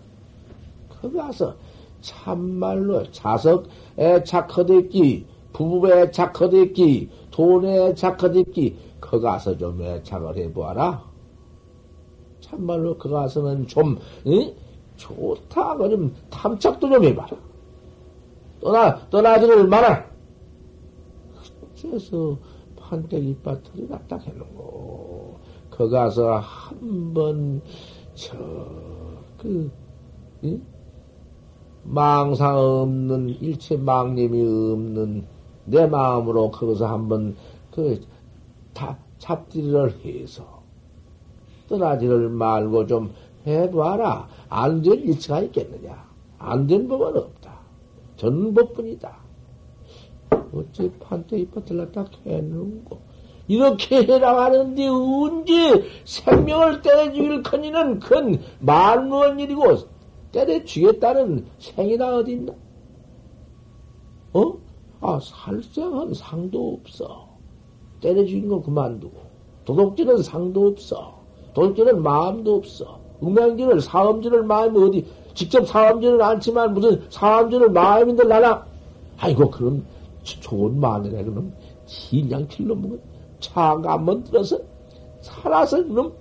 [1.02, 1.56] 그 가서
[2.02, 11.04] 참말로 자석에 착허댔기 부부에 착허댔기 돈에 착허댔기 그 가서 좀 애착을 해보아라.
[12.42, 13.98] 참말로 그 가서는 좀
[14.28, 14.54] 응?
[15.00, 15.78] 좋다.
[15.78, 17.30] 그럼 탐착도 좀 해봐라.
[18.62, 20.06] 떠나, 떠나지를 마라.
[21.82, 22.38] 그래서
[22.76, 25.40] 판때기 밭을 갖다 해놓고,
[25.72, 27.62] 거 가서 한 번,
[28.14, 28.38] 저,
[29.38, 29.72] 그,
[30.42, 30.60] 이?
[31.84, 34.42] 망상 없는, 일체 망님이
[34.74, 35.26] 없는
[35.66, 37.36] 내 마음으로 거기서 한번,
[37.72, 38.02] 그,
[38.74, 40.60] 다, 잡지를 해서,
[41.70, 43.14] 떠나지를 말고 좀
[43.50, 44.28] 해봐라.
[44.50, 46.08] 안 될 일치가 있겠느냐?
[46.38, 47.60] 안 된 법은 없다.
[48.18, 49.18] 전법뿐이다.
[50.54, 53.00] 어째 판때 이파 들렀다 캐는고.
[53.48, 59.64] 이렇게 해라 하는데 언제 생명을 때려주길 커니는 큰 말무한 일이고
[60.32, 62.54] 때려주겠다는 생이나 어딨나?
[64.34, 64.54] 어?
[65.02, 67.30] 아, 살생은 상도 없어.
[68.02, 69.18] 때려주는 거 그만두고.
[69.66, 71.20] 도둑질은 상도 없어.
[71.56, 72.99] 도둑질은 마음도 없어.
[73.22, 78.66] 음양질을 사음질을 마음이 어디 직접 사음질은 않지만 무슨 사음질을 마음인들 나나
[79.18, 79.86] 아이고 그럼
[80.24, 81.54] 좋은 마늘에 그럼
[81.86, 83.00] 진양칠 놈은
[83.40, 84.58] 차가 한번 들어서
[85.22, 86.14] 살아서 그럼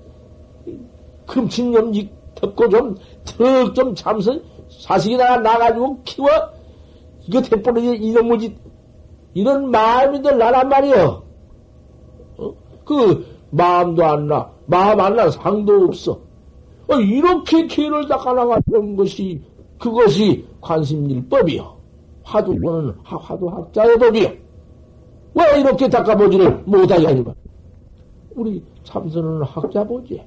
[1.27, 1.93] 금친놈
[2.35, 2.97] 덮고 좀
[3.37, 6.29] 턱 좀 참선 사식이나 나가지고 키워.
[7.27, 8.57] 이거 대포로 이런 뭐지?
[9.35, 11.23] 이런 마음인들 나란 말이여.
[12.39, 12.55] 어?
[12.85, 16.19] 그 마음도 안 나, 마음 안 나, 상도 없어.
[16.89, 19.41] 어, 이렇게 죄를 닦아나가는 것이,
[19.79, 21.79] 그것이 관심일법이요.
[22.23, 24.29] 화두는 화두 학자의 법이요.
[25.35, 27.35] 왜 이렇게 닦아보지를 못하게 하니까?
[28.35, 30.21] 우리 참선은 학자 보지.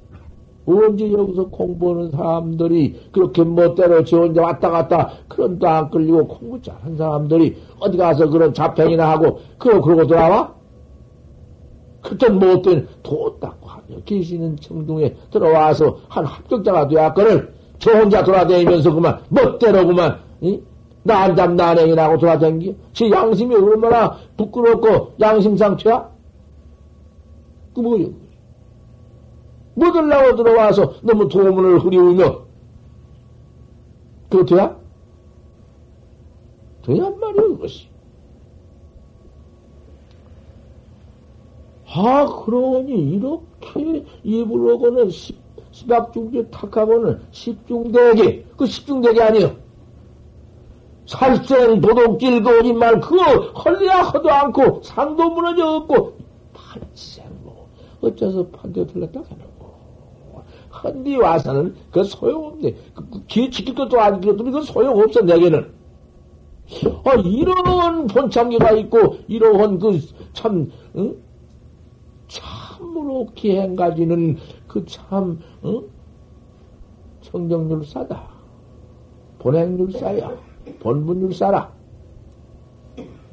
[0.64, 6.96] 언제 여기서 공부하는 사람들이 그렇게 멋대로 저 혼자 왔다 갔다 그런 도안 끌리고 공부 잘한
[6.96, 10.54] 사람들이 어디 가서 그런 잡행이나 하고 그러고 돌아와?
[12.00, 13.61] 그때 못된 도 닦고 하며
[14.04, 20.20] 계시는 청둥에 들어와서 한 합격자가 되었거늘 저 혼자 돌아다니면서 그만 멋대로 그만
[21.02, 26.10] 난잡 난행이라고 돌아다니기 제 양심이 얼마나 부끄럽고 양심 상처야?
[27.74, 28.10] 그 뭐요?
[29.74, 32.42] 뭐들라고 들어와서 너무 도문을 흐리우며
[34.28, 34.76] 그거 돼야?
[36.84, 37.92] 돼야 말이야 그것이
[41.94, 43.51] 아, 그러니 이렇게
[44.22, 45.36] 입을 오고는 십,
[45.70, 49.56] 십학중제 탁하고는 십중대계, 그 십중대계 아니요.
[51.06, 56.14] 살생, 도둑질, 거짓말, 그거 헐리야 허도 않고, 상도 무너져 없고,
[56.54, 57.68] 팔생, 뭐,
[58.00, 60.44] 어째서 판대 들렸다 하는 거.
[60.82, 62.74] 헌디 와서는 그 소용없네.
[62.94, 65.72] 그, 그길 지킬 것도 안 것도 그 소용없어, 내게는.
[67.04, 70.00] 아, 이런 본창기가 있고, 이러한 그,
[70.32, 71.16] 참, 응?
[73.02, 74.36] 참으로 기행 가지는
[74.66, 75.82] 그 참, 응?
[77.22, 78.22] 성정률사다.
[79.40, 80.30] 본행률사야.
[80.80, 81.72] 본분율사라.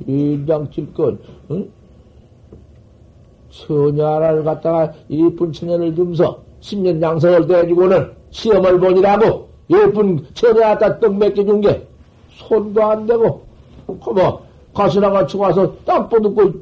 [0.07, 1.19] 인장칠건,
[1.51, 1.69] 응?
[3.49, 11.87] 처녀를 갖다가 예쁜 처녀를 줌서 10년 양성을 대주고는 시험을 보니라고 예쁜 처녀 갖다 떡몇개준게
[12.37, 13.43] 손도 안 대고,
[14.01, 14.41] 어머,
[14.73, 16.53] 가시나 같이 와서 딱 보듬고,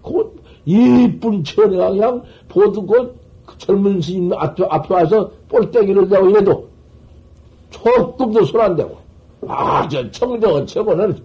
[0.00, 3.14] 곧 예쁜 처녀가 그냥 보듬고
[3.46, 6.68] 그 젊은 스님 앞에, 앞에 와서 볼때기를 대고 이래도
[7.70, 8.96] 조금도 손 안 대고.
[9.46, 11.22] 아, 저 청정은 최고는,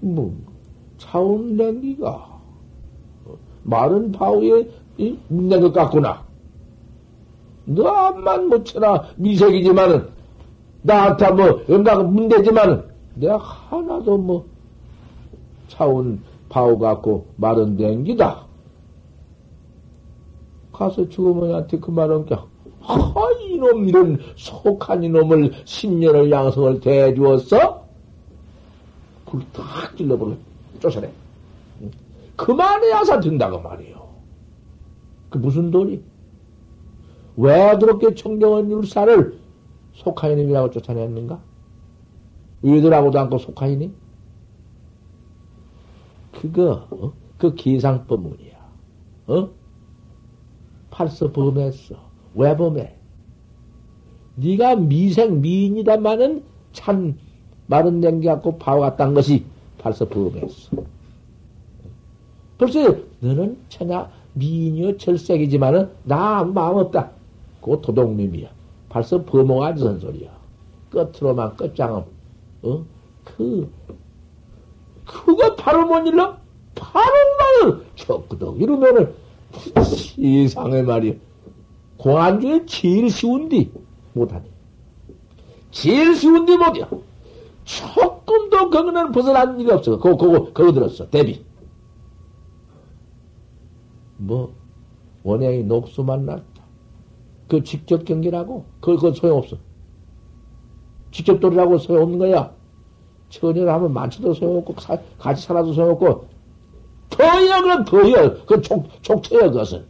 [0.00, 0.34] 뭐,
[0.96, 2.26] 차운 냉기가,
[3.64, 4.66] 마른 바위에
[5.28, 6.24] 묻는 것 같구나.
[7.66, 10.08] 너 암만 못쳐나 미색이지만은,
[10.82, 12.82] 나한테 뭐, 영각 문제지만은,
[13.16, 14.46] 내가 하나도 뭐,
[15.68, 18.46] 차운 바우 같고 마른 냉기다.
[20.72, 22.48] 가서 죽으면한테 그 말은 겨.
[22.80, 27.84] 아, 이놈, 이런 속한 이놈을 10년을 양성을 대주었어?
[29.26, 30.36] 그걸 탁 찔러버려.
[30.80, 31.10] 쫓아내.
[32.36, 34.08] 그만해야사 된다고 말이요.
[35.28, 36.00] 그 무슨 돈이?
[37.36, 39.38] 왜 그렇게 청정한 율사를
[39.94, 41.40] 속한 이놈이라고 쫓아냈는가?
[42.62, 43.94] 의들하고도 않고 속한 이님?
[46.40, 47.12] 그거, 어?
[47.36, 48.56] 그 기상법문이야.
[49.26, 49.50] 어?
[50.90, 51.96] 팔서 범했어.
[52.34, 52.94] 왜 범해?
[54.36, 57.18] 네가 미생 미인이다마는 참
[57.66, 59.44] 마른 냉기 갖고 바와 같다는 것이
[59.78, 60.76] 팔서 범했어.
[62.56, 67.10] 벌써 너는 천하 미인이여 철색이지만은 나 아무 마음 없다.
[67.60, 68.48] 그거 도둑님이야.
[68.88, 70.30] 벌써 범어가 무슨 소리야.
[70.90, 72.04] 끝으로만 끝장은
[72.62, 72.84] 어?
[73.24, 73.70] 그
[75.08, 76.36] 그거 바로 못 일러?
[76.74, 77.12] 바로
[77.64, 79.14] 말을 척그덕 이러면은
[79.82, 81.14] 세상에 말이야.
[81.96, 83.72] 공안 중에 제일 쉬운디
[84.12, 84.44] 못하니.
[85.70, 86.88] 제일 쉬운디 못이야.
[87.64, 89.98] 조금도 거기는 벗어난 일이 없어.
[89.98, 91.08] 그거, 그거, 그거 들었어.
[91.10, 91.44] 대비.
[94.18, 94.54] 뭐,
[95.22, 96.44] 원행이 녹수만 났다.
[97.48, 98.66] 그 직접 경계라고?
[98.80, 99.56] 그거, 그거 소용없어.
[101.10, 102.57] 직접 돌이라고 소용없는 거야.
[103.30, 106.28] 처녀를 하면 많지도 소용없고, 사, 같이 살아도 소용없고,
[107.10, 108.36] 더요, 그럼 더요.
[108.46, 109.86] 그 촉, 촉쳐요, 그것은.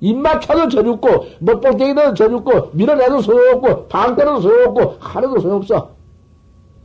[0.00, 5.90] 입맞춰도 저죽고, 먹볼때기도 저죽고, 밀어내도 소용없고, 방때도 소용없고, 하루도 소용없어.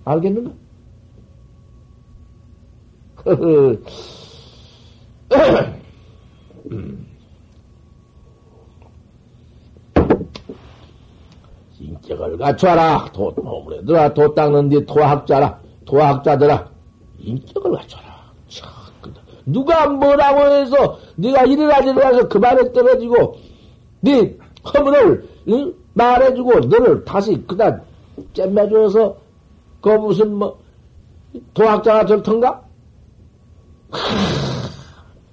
[0.03, 0.51] 알겠는가?
[12.06, 13.10] 인격을 갖춰라.
[13.14, 15.60] 도, 너무래들아, 도 닦는 뒤 도학자라.
[15.86, 16.70] 도학자들아.
[17.20, 18.03] 인격을 갖춰라.
[18.47, 18.70] 참,
[19.45, 23.38] 누가 뭐라고 해서, 네가 이래라 저래서 그 말에 떨어지고,
[24.01, 24.38] 네
[24.74, 25.74] 허물을 응?
[25.93, 27.82] 말해주고, 너를 다시 그다
[28.34, 29.18] 잼매줘서,
[29.82, 30.60] 그 무슨 뭐,
[31.53, 32.64] 도학자가 절턴가?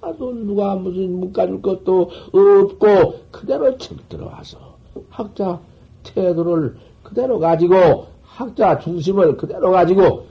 [0.01, 4.57] 아도 누가 무슨 묶어줄 것도 없고, 그대로 척 들어와서,
[5.09, 5.59] 학자
[6.03, 10.25] 태도를 그대로 가지고, 학자 중심을 그대로 가지고,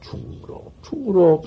[0.00, 1.42] 중으로, 중으로,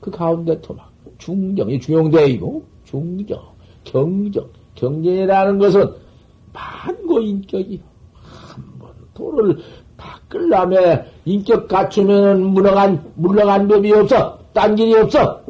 [0.00, 3.40] 그 가운데 토막, 중정이 중용대이고, 중정,
[3.84, 5.92] 경정, 경쟁이라는 것은
[6.52, 7.80] 만고 인격이요.
[8.14, 9.58] 한번 도를
[9.96, 14.38] 닦으려면 인격 갖추면 물러간, 물러간 법이 없어.
[14.52, 15.42] 딴 길이 없어.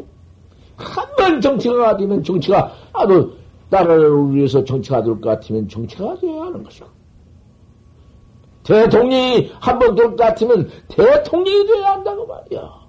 [0.76, 3.32] 한 번 정치가 되면 정치가, 아도
[3.72, 6.86] 나라를 위해서 정치가 될 것 같으면 정치가 되어야 하는 것이고.
[8.64, 12.82] 대통령이 한 번 될 것 같으면 대통령이 되어야 한다고 말이야.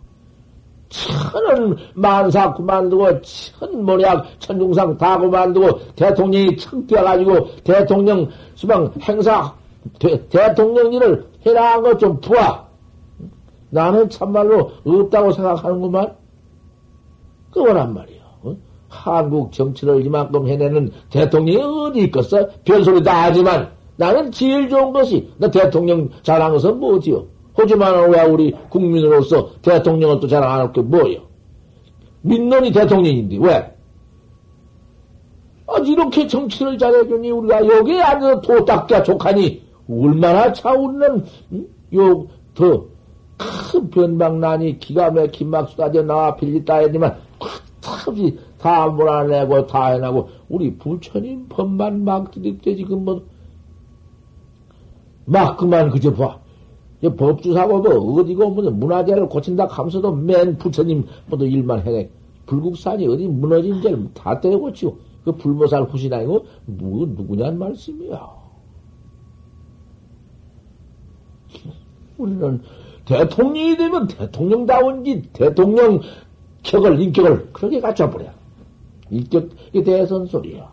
[0.90, 9.56] 천은 만사 그만두고 천 모략 천중상 다 그만두고 대통령이 청 뛰어가지고 대통령 수방 행사
[9.98, 12.68] 대, 대통령 일을 해라 한 거 좀 부아.
[13.72, 16.16] 나는 참말로 없다고 생각하는구만.
[17.52, 18.23] 그거란 말이야.
[18.94, 19.12] 어?
[19.12, 22.48] 한국 정치를 이만큼 해내는 대통령이 어디 있겠어?
[22.64, 27.26] 별소리 다 하지만 나는 제일 좋은 것이 나 대통령 잘한 것은 뭐지요?
[27.56, 31.22] 하지만 왜 우리 국민으로서 대통령을 또 자랑 안할게 뭐예요?
[32.22, 33.74] 민론이 대통령인데 왜?
[35.68, 41.68] 아, 이렇게 정치를 잘해주니 우리가 여기에 앉아서 도닦기가 족하니 얼마나 차우리는 응?
[41.94, 42.86] 요더
[43.38, 47.18] 큰 변방난이 기가 막힌 막 쏟아져 나와 빌리다 했지만
[47.82, 53.34] 탁이 다 몰아내고 다 해나고 우리 부처님 법만 막 드립대 지금 뭐
[55.26, 56.40] 막 그만 그저 봐.
[57.02, 62.10] 법주사고 뭐 어디고 무슨 문화재를 고친다 하면서도 맨 부처님 모두 일만 해내.
[62.46, 68.44] 불국산이 어디 무너진 데를 다 때려 고치고 그 불모살 후신 아니고 뭐 누구냐는 말씀이야.
[72.18, 72.62] 우리는
[73.06, 76.00] 대통령이 되면 대통령다운지 대통령
[76.64, 78.32] 격을 인격을 그렇게 갖춰버려.
[79.14, 80.72] 인격에 대해서는 소리야.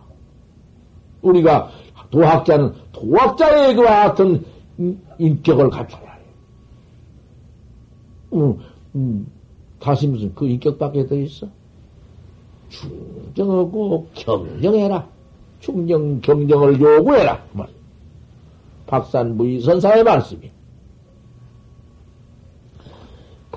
[1.21, 1.69] 우리가
[2.09, 4.43] 도학자는 도학자의 그와 같은
[5.17, 6.19] 인격을 갖춰야 해.
[8.33, 8.57] 음,
[8.95, 9.27] 음,
[9.79, 11.47] 다시 무슨 그 인격밖에 더 있어?
[12.69, 15.07] 충정하고 경정해라.
[15.59, 17.43] 충정, 경정을 요구해라.
[18.87, 20.51] 박산무의 선사의 말씀이.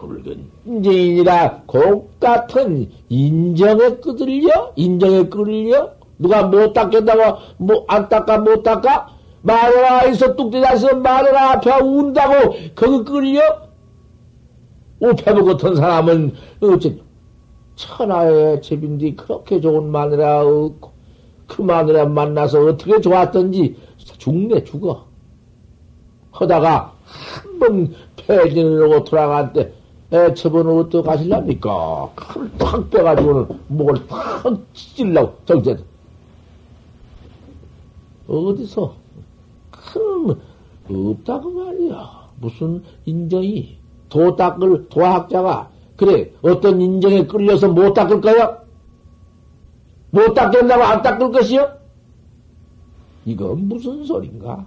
[0.06, 4.72] 붉은 인정이니라 곡 같은 인정에 끄들려?
[4.76, 5.92] 인정에 끌려?
[6.18, 9.08] 누가 못 닦겠다고, 뭐, 안 닦아, 못 닦아?
[9.42, 13.40] 마누라에서 뚝대자서 마누라 앞에 운다고, 거기 끌려?
[15.00, 16.98] 오패부 같은 사람은, 어째,
[17.74, 20.44] 천하의 집인데 그렇게 좋은 마누라
[21.46, 25.06] 그 마누라 만나서 어떻게 좋았던지, 죽네, 죽어.
[26.30, 29.72] 하다가, 한 번 폐진을 돌아간 때,
[30.14, 32.12] 애처분을 어떻게 가실랍니까?
[32.14, 35.76] 칼을 탁 빼가지고는 목을 탁 찢으려고, 정제
[38.28, 38.94] 어디서?
[39.70, 40.40] 큰,
[40.88, 42.28] 없다고 말이야.
[42.40, 43.78] 무슨 인정이?
[44.08, 48.62] 도 닦을, 도학자가, 그래, 어떤 인정에 끌려서 못 닦을 거야?
[50.10, 51.68] 못 닦겠다고 안 닦을 것이요?
[53.26, 54.64] 이건 무슨 소린가?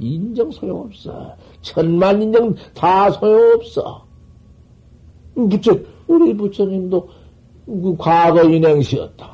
[0.00, 1.36] 인정 소용없어.
[1.62, 4.06] 천만 인정 다 소용없어.
[5.34, 7.08] 부처, 우리 부처님도
[7.66, 9.30] 그 과거 인행시였다.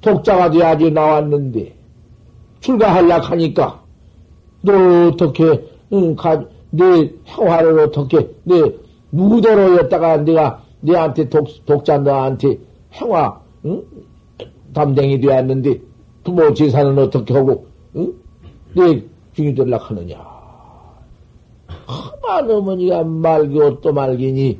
[0.00, 1.74] 독자가 돼야지 나왔는데,
[2.60, 3.82] 출가하려고 하니까,
[4.62, 8.60] 너 어떻게, 응, 가, 내 행화를 어떻게, 내
[9.10, 12.58] 무대로 였다가 내가 내한테 독, 독자 너한테
[12.92, 13.82] 행화, 응?
[14.72, 15.80] 담당이 되었는데,
[16.24, 17.66] 부모 재산은 어떻게 하고,
[17.96, 18.12] 응?
[18.74, 20.31] 내 중이 되려고 하느냐.
[22.22, 24.58] 험한 어머니가 말고 또 말기니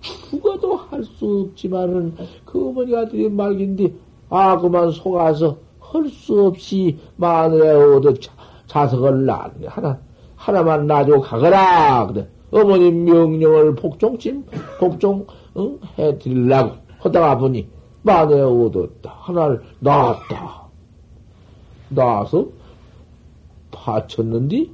[0.00, 3.92] 죽어도 할 수 없지만은 그 어머니가 되게 말긴데
[4.30, 8.12] 아 그만 속아서 할 수 없이 마늘에 얻어
[8.66, 9.66] 자석을 낳네.
[9.66, 9.98] 하나
[10.36, 12.06] 하나만 놔줘 가거라.
[12.08, 12.28] 그래.
[12.50, 14.44] 어머니 명령을 복종침
[14.78, 15.26] 복종
[15.56, 15.78] 응?
[15.98, 17.68] 해드리려고 하다가 보니
[18.02, 19.14] 마늘에 얻었다.
[19.18, 20.62] 하나를 낳았다.
[21.90, 22.46] 낳아서
[23.70, 24.72] 파쳤는디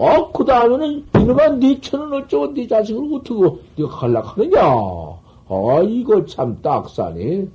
[0.00, 3.38] 어, 그 다음에는 이놈아 네 천은 어쩌고 네 자식을 어떻게
[3.76, 4.58] 네가 갈락하느냐?
[4.62, 7.46] 아, 이거 참 딱사네.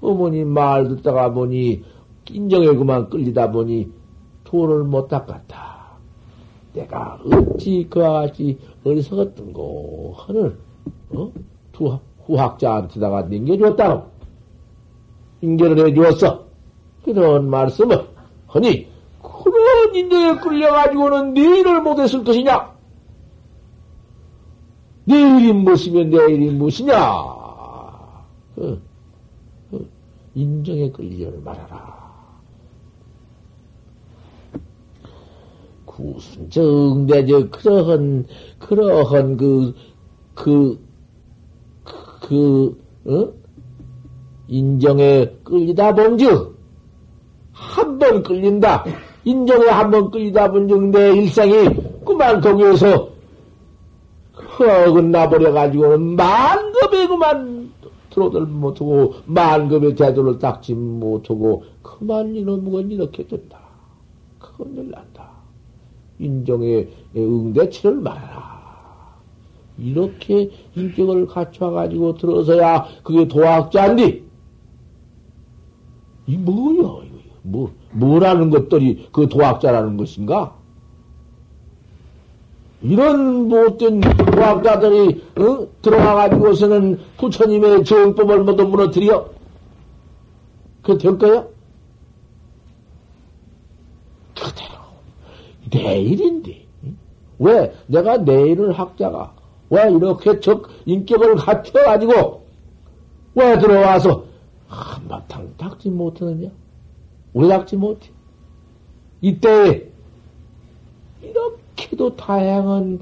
[0.00, 1.82] 어머니 말 듣다가 보니
[2.30, 3.90] 인정에 그만 끌리다 보니
[4.44, 5.98] 돈을 못 닦았다.
[6.74, 10.56] 내가 어찌 같이 어리석었던고 하늘
[11.12, 11.32] 어?
[11.72, 14.10] 두 후학자한테다가 넘겨줬다고
[15.40, 16.44] 인계를 해주었어.
[17.04, 18.06] 그런 말씀을
[18.46, 18.93] 그런
[19.94, 22.74] 인정에 끌려가지고는 내일을 못했을 것이냐?
[25.04, 26.94] 내일이 무엇이면 내일이 무엇이냐?
[28.54, 28.82] 그,
[29.70, 29.90] 그
[30.34, 31.94] 인정에 끌리지를 말아라.
[35.84, 38.26] 구순 정대저 그러한
[38.58, 39.74] 그러한 그
[40.34, 40.84] 그,
[42.20, 43.32] 그, 어?
[44.48, 46.58] 인정에 끌리다 본즉
[47.52, 48.84] 한 번 끌린다.
[49.24, 51.68] 인정에 한번 끌리다 본즉 내 일생이
[52.04, 53.08] 그만 거기에서
[54.58, 57.72] 허근나 버려가지고는 만급에 그만
[58.10, 63.58] 들어들 못하고 만급의 제도를 닦지 못하고 그만 이놈은 이렇게 된다.
[64.38, 65.30] 큰일 난다.
[66.18, 68.54] 인정에 응대치를 말아라.
[69.78, 74.22] 이렇게 인격을 갖춰가지고 들어서야 그게 도학자인데,
[76.26, 77.13] 이 뭐야, 이거.
[77.46, 80.56] 뭐, 뭐라는 것들이 그 도학자라는 것인가?
[82.80, 85.68] 이런 못된 도학자들이 어?
[85.82, 89.28] 들어와가지고서는 부처님의 정법을 모두 무너뜨려?
[90.82, 91.46] 그될 거야?
[94.34, 94.74] 그대로
[95.70, 96.66] 내일인데
[97.38, 99.34] 왜 내가 내일을 학자가
[99.70, 102.42] 왜 이렇게 적 인격을 갖춰가지고
[103.34, 104.24] 왜 들어와서
[104.68, 106.50] 한바탕 닦지 못하느냐?
[107.34, 108.10] 왜 닦지 못해?
[109.20, 109.88] 이때
[111.22, 113.00] 이렇게도 다양한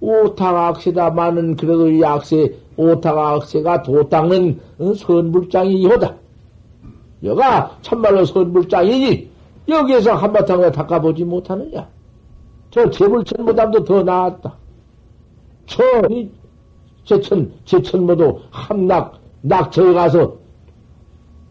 [0.00, 6.16] 오탁 악세다 많은 그래도 약세 오타가 억세가 도 닦는 어, 선불장이 이호다.
[7.22, 9.28] 여가 참말로 선불장이니
[9.68, 11.88] 여기에서 한바탕 왜 닦아보지 못하느냐?
[12.70, 14.56] 저 재불천보다도 더 나았다.
[15.66, 16.30] 저, 이,
[17.04, 20.38] 제천, 제천모도 함낙, 낙처에 가서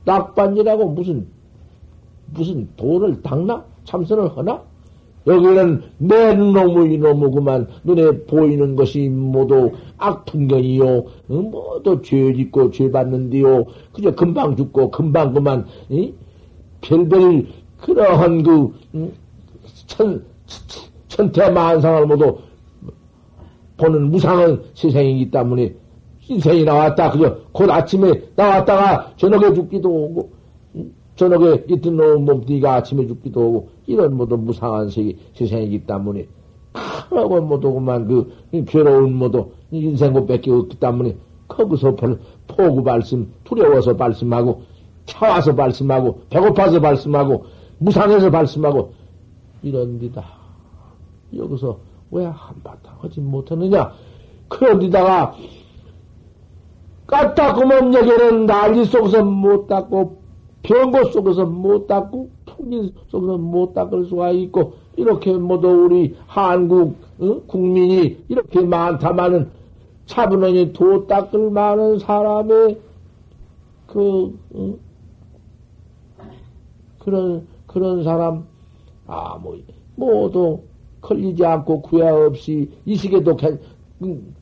[0.06, 1.28] 낙반이라고 무슨,
[2.34, 3.64] 무슨 돌을 닦나?
[3.86, 4.62] 참선을 하나?
[5.28, 14.16] 여기는 내 놈의 이놈이구만 눈에 보이는 것이 모두 악풍경이요 모두 죄 짓고 죄 받는디요 그저
[14.16, 16.14] 금방 죽고 금방 그만 이?
[16.82, 17.46] 별별
[17.82, 18.74] 그러한 그
[19.88, 20.24] 천,
[21.10, 22.38] 천태만상을 모두
[23.78, 25.74] 보는 무상한 세상이기 때문에
[26.28, 30.39] 인생이 나왔다 그저 곧 아침에 나왔다가 저녁에 죽기도 오고
[31.20, 36.26] 저녁에 이틀 놓은 몸뚱이가 아침에 죽기도 하고, 이런 모두 무상한 세계, 세상이기 때문에,
[37.10, 38.32] 크고 모두 그만 그,
[38.66, 41.18] 괴로운 모두, 인생 못 뺏기고 기 때문에,
[41.50, 41.98] 거기서
[42.48, 44.62] 포구 발심, 두려워서 발심하고,
[45.08, 47.44] 차와서 발심하고, 배고파서 발심하고,
[47.80, 48.94] 무상해서 발심하고,
[49.62, 50.24] 이런 데다.
[51.36, 51.80] 여기서
[52.12, 53.92] 왜 한바탕 하지 못하느냐?
[54.48, 55.36] 그런 데다가,
[57.08, 60.19] 까딱구멍 여기는 난리 속에서 못 닦고,
[60.64, 67.42] 병고 속에서 못 닦고 풍진 속에서 못 닦을 수가 있고 이렇게 모두 우리 한국 어?
[67.48, 69.50] 국민이 이렇게 많다마는
[70.06, 72.80] 차분하니 도 닦을 많은 사람의
[73.88, 74.74] 그 어?
[77.00, 78.46] 그런 그런 사람
[79.08, 79.58] 아뭐
[79.96, 80.60] 모두
[81.02, 83.38] 걸리지 않고 구야 없이 이 시계도
[84.04, 84.36] 음,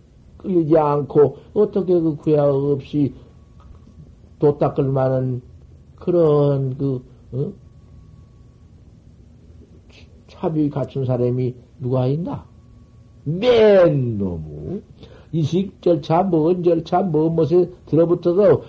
[0.76, 3.14] 않고 어떻게 그 구야 없이
[4.40, 5.42] 도 닦을 만한
[6.00, 7.52] 그런 그 어?
[10.28, 12.46] 차비 갖춘 사람이 누가 있나?
[13.24, 14.82] 맨 너무
[15.32, 18.62] 이식 절차, 뭔 절차, 뭔 것에 들어붙어서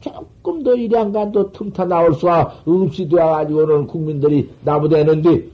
[0.00, 5.48] 조금 더 일양간도 틈타 나올 수가 없이 되어가지고는 국민들이 나무되는데,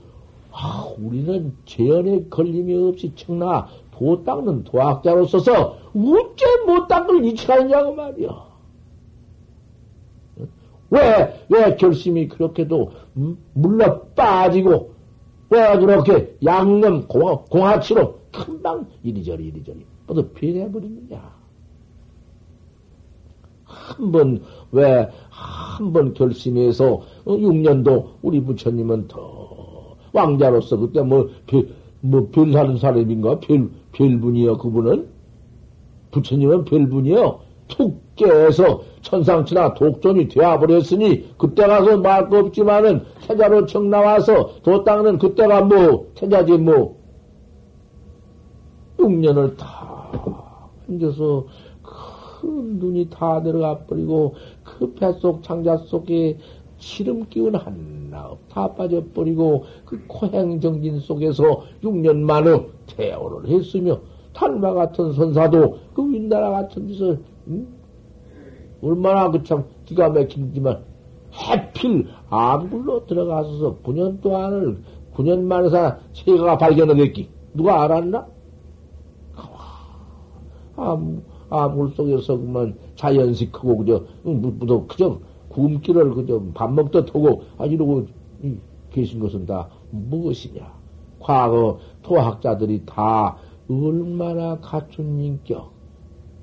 [0.51, 8.50] 아, 우리는 재연에 걸림이 없이 청나 도 닦는 도학자로서서 어째 못 닦을 이치가 있냐고 말이야.
[10.91, 13.37] 왜, 왜 결심이 그렇게도 음?
[13.53, 14.91] 물러 빠지고
[15.49, 21.41] 왜 그렇게 양념 공하, 공하치로 금방 이리저리 이리저리 모두 변해버리느냐.
[23.65, 31.69] 한 번, 왜, 한 번 결심해서, 어, 6년도 우리 부처님은 더 왕자로서 그때 뭐, 별,
[32.01, 33.39] 뭐, 별 사는 사람인가?
[33.39, 35.07] 별, 별분이요, 그분은?
[36.11, 37.39] 부처님은 별분이요.
[37.71, 45.61] 툭 깨서 천상치나 독존이 되어버렸으니 그때 가서 말거 없지만은 태자로 청 나와서 도 닦는 그때가
[45.63, 47.01] 뭐 태자지 뭐.
[48.97, 51.47] 6년을 다 앉아서
[51.81, 56.37] 큰 눈이 다 들어가 버리고 그 뱃속 창자 속에
[56.77, 63.99] 시름 기운 하나 다 빠져버리고 그 코행정진 속에서 6년 만에 태어를 했으며
[64.33, 67.19] 탈마 같은 선사도 그 윗나라 같은 짓을
[67.51, 67.67] 응?
[68.81, 70.83] 얼마나 그 참 기가 막힌지만
[71.33, 74.81] 해필 암굴로 들어가서 9년 동안을
[75.13, 78.27] 9년 만에서 세가 발견하겠기 누가 알았나?
[80.77, 87.65] 암, 암굴 속에서 그만 자연식 크고 그저 무도 그저 굶기를 그저 밥 먹듯 하고 아
[87.65, 88.07] 이러고
[88.89, 90.73] 계신 것은 다 무엇이냐?
[91.19, 93.37] 과거 토학자들이 다
[93.69, 95.70] 얼마나 갖춘 인격,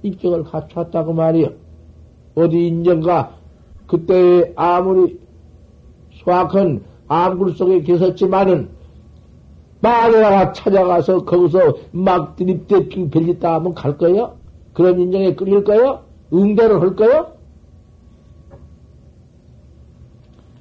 [0.02, 1.50] 인격을 갖췄다고 말이요.
[2.34, 3.36] 어디 인정가
[3.86, 5.18] 그때 아무리
[6.12, 8.68] 수확한 암굴 속에 계셨지만은
[9.80, 14.36] 마누라가 찾아가서 거기서 막 드립대기 별짓다 하면 갈 거요?
[14.72, 16.02] 그런 인정에 끌릴 거요?
[16.32, 17.32] 응대를 할 거요?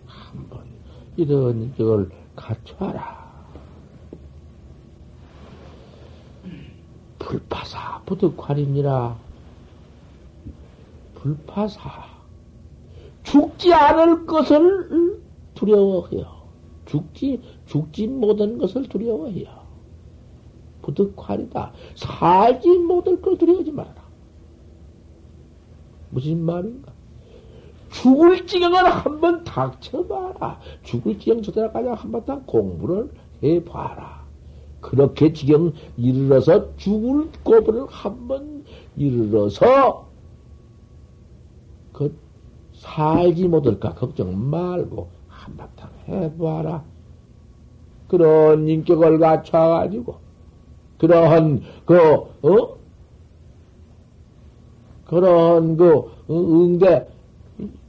[0.05, 0.61] 한번
[1.17, 3.27] 이런 인격을 갖춰라.
[7.19, 9.26] 불파사 부득활이니라.
[11.27, 12.05] 불파사.
[13.23, 15.19] 죽지 않을 것을
[15.53, 16.37] 두려워해요.
[16.85, 19.49] 죽지, 죽지 못한 것을 두려워해요.
[20.81, 21.73] 부득활이다.
[21.95, 23.95] 살지 못할 걸 두려워하지 마라.
[26.11, 26.93] 무슨 말인가?
[27.91, 30.59] 죽을 지경을 한번 닥쳐봐라.
[30.83, 33.11] 죽을 지경 저들까지 한번 다 공부를
[33.43, 34.25] 해봐라.
[34.79, 38.63] 그렇게 지경 이르러서 죽을 고부를 한번
[38.95, 40.06] 이르러서 그
[42.77, 46.83] 살지 못할까 걱정 말고 한바탕 해봐라.
[48.07, 50.15] 그런 인격을 갖춰가지고
[50.97, 52.77] 그러한 그 어?
[55.05, 57.07] 그런 그 응대,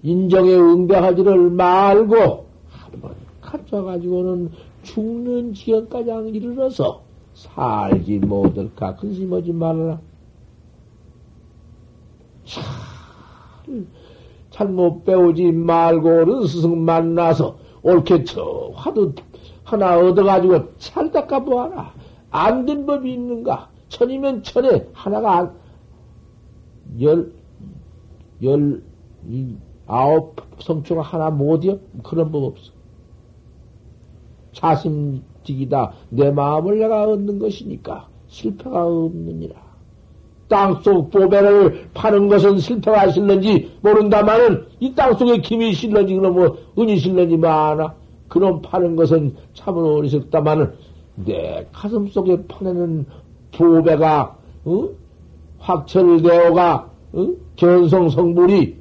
[0.02, 7.02] 인정에 응대하지를 말고 한번 갇혀가지고는 죽는 지경까지 이르러서
[7.34, 10.00] 살지 못할까 근심하지 말아라.
[14.62, 19.12] 잘못 배우지 말고는 스승 만나서 옳게 저 화두
[19.62, 21.94] 하나 얻어가지고 잘 닦아보아라.
[22.30, 23.70] 안 된 법이 있는가?
[23.88, 25.54] 천이면 천에 하나가 안,
[27.00, 27.32] 열,
[28.42, 28.82] 열,
[29.28, 29.54] 이,
[29.86, 31.78] 아홉 성초가 하나 못이요?
[32.02, 32.72] 그런 법 없어.
[34.52, 35.92] 자심직이다.
[36.10, 39.67] 내 마음을 내가 얻는 것이니까 실패가 없느니라.
[40.48, 47.36] 땅속 보배를 파는 것은 실패가 실는지 모른다마는 이 땅속에 김이 실는지 그럼 뭐 은이 실는지
[47.36, 47.94] 많아.
[48.28, 50.72] 그럼 파는 것은 참으로 어리석다마는
[51.16, 53.06] 내 가슴 속에 파내는
[53.52, 54.88] 보배가 어?
[55.58, 57.28] 확철되어가 어?
[57.56, 58.76] 견성 성불이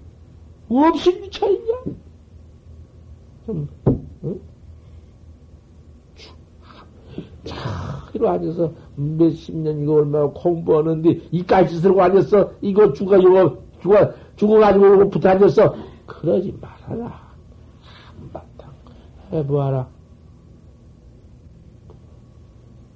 [0.69, 1.73] 없이 미쳐 있냐?
[3.45, 3.67] 좀
[4.21, 4.35] 어?
[7.45, 7.55] 자,
[8.13, 12.51] 이로 앉아서 몇십 년 이거 얼마나 공부하는데 이까지 들고 앉았어.
[12.61, 15.75] 이거 죽어, 이거 죽어, 죽어가지고 이거 붙어 앉았어.
[16.07, 17.21] 그러지 말아라.
[18.19, 18.71] 한바탕
[19.31, 19.87] 해보아라.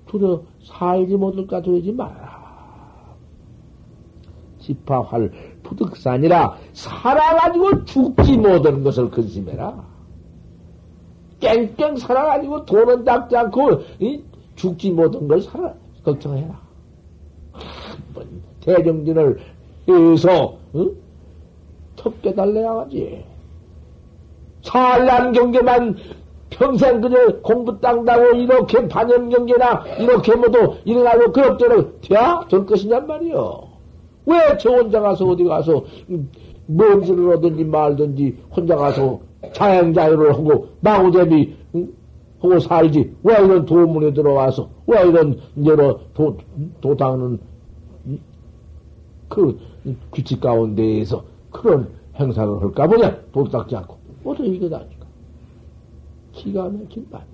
[0.07, 2.41] 두려 살지 못할까 두려지 말아라.
[4.59, 5.31] 지파활
[5.63, 9.85] 부득산이라 살아가지고 죽지 못하는 것을 근심해라.
[11.39, 14.23] 깽깽 살아가지고 돈은 닦지 않고 이?
[14.55, 15.73] 죽지 못한 걸 살아
[16.03, 16.59] 걱정해라.
[17.51, 18.27] 한번
[18.61, 19.39] 대정진을
[19.87, 20.91] 해서 응?
[21.95, 23.23] 턱 깨 달래야지.
[24.61, 25.97] 찬란 경계만
[26.49, 33.67] 평생 그저 공부 땅다고 이렇게 반영 경계나 이렇게 뭐도 일어나고 그럭저럭 돼야 될 것이냔 말이요.
[34.25, 35.83] 왜 저 혼자 가서 어디 가서
[36.67, 39.19] 뭔지를 하든지 말든지 혼자 가서
[39.53, 41.93] 자행자유를 하고 마구잡이 응?
[42.41, 43.15] 하고 살지.
[43.23, 46.37] 왜 이런 도문에 들어와서, 왜 이런 여러 도,
[46.81, 47.39] 도당은,
[49.29, 49.57] 그
[50.11, 53.15] 규칙 가운데에서 그런 행사를 할까 보냐?
[53.31, 53.97] 도 닦지 않고.
[54.25, 55.05] 어떻게 이거 다니까?
[56.33, 57.31] 기가 막힌 말이지.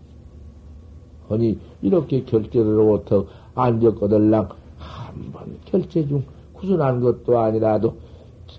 [1.30, 7.96] 아니, 이렇게 결제를 못하고 앉았거들랑 한 번 결제 중 구순한 것도 아니라도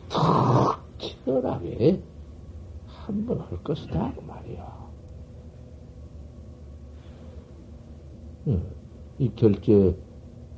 [0.08, 2.00] 턱 치열하게
[2.86, 4.12] 한 번 할 것이다.
[4.16, 4.77] 그 말이야.
[9.18, 9.96] 이 결제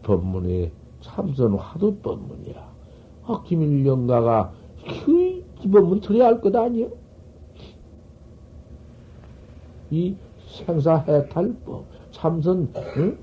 [0.02, 2.70] 법문에 참선 화두 법문이야.
[3.26, 4.52] 아, 김일영가가
[5.04, 6.90] 그, 이 법문 들어야 할 것 아니요?
[9.90, 10.16] 이
[10.66, 13.18] 생사해탈법, 참선, 응?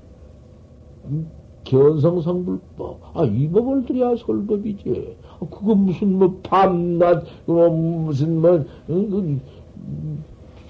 [1.64, 5.16] 견성성불법, 아, 이 법을 들어야 설법이지.
[5.40, 9.40] 아, 그거 무슨 뭐 밤낮, 뭐 무슨 뭐, 응?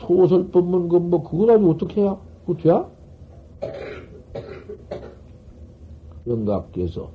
[0.01, 2.17] 그 소설법문, 그 뭐 그거 가지고 어떻게 해야?
[2.47, 2.87] 그거 돼야?
[6.27, 7.11] 영갑께서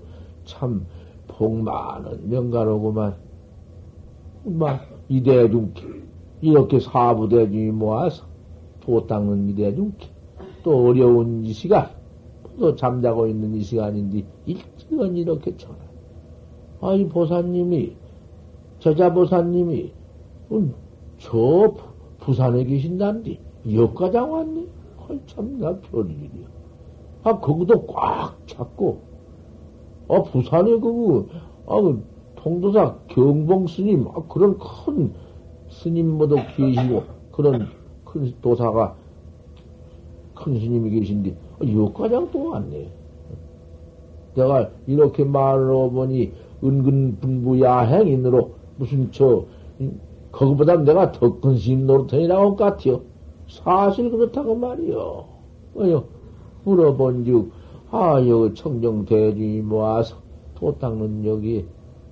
[0.46, 0.86] 참
[1.38, 3.16] 복 많은 명가로구만.
[4.46, 5.84] 막 이대중께
[6.42, 8.26] 이렇게 사부대중이 모아서
[8.82, 10.08] 도 닦는 이대중께
[10.64, 11.90] 또 어려운 이 시간
[12.60, 15.78] 또 잠자고 있는 이 시간인데 일찍은 이렇게 전화.
[16.82, 17.96] 아이 보사님이
[18.80, 19.94] 저자 보사님이
[20.52, 20.74] 음,
[21.18, 21.74] 저
[22.20, 23.40] 부산에 계신다는데
[23.74, 24.66] 역가장 왔네.
[25.08, 26.48] 헐 참나 별일이야.
[27.24, 29.02] 아, 거기도 꽉 잡고,
[30.10, 31.30] 아, 부산에 그,
[31.68, 32.04] 아, 그,
[32.36, 35.14] 통도사 경봉 스님, 아, 그런 큰
[35.70, 37.68] 스님 모두 계시고, 그런
[38.04, 38.96] 큰 도사가,
[40.36, 42.92] 큰 스님이 계신데, 아, 역과장 또 왔네.
[44.36, 46.34] 내가 이렇게 말로 보니,
[46.64, 49.46] 은근 분부 야행인으로, 무슨 저,
[50.32, 53.02] 거기보다 내가 더 큰 스님 노릇이라고 같아요.
[53.64, 55.26] 사실 그렇다고 말이요.
[55.78, 56.04] 어여,
[56.64, 57.52] 물어본 즉,
[57.92, 60.16] 아, 여기 청정 대중이 모아서
[60.56, 61.66] 도 닦는 여기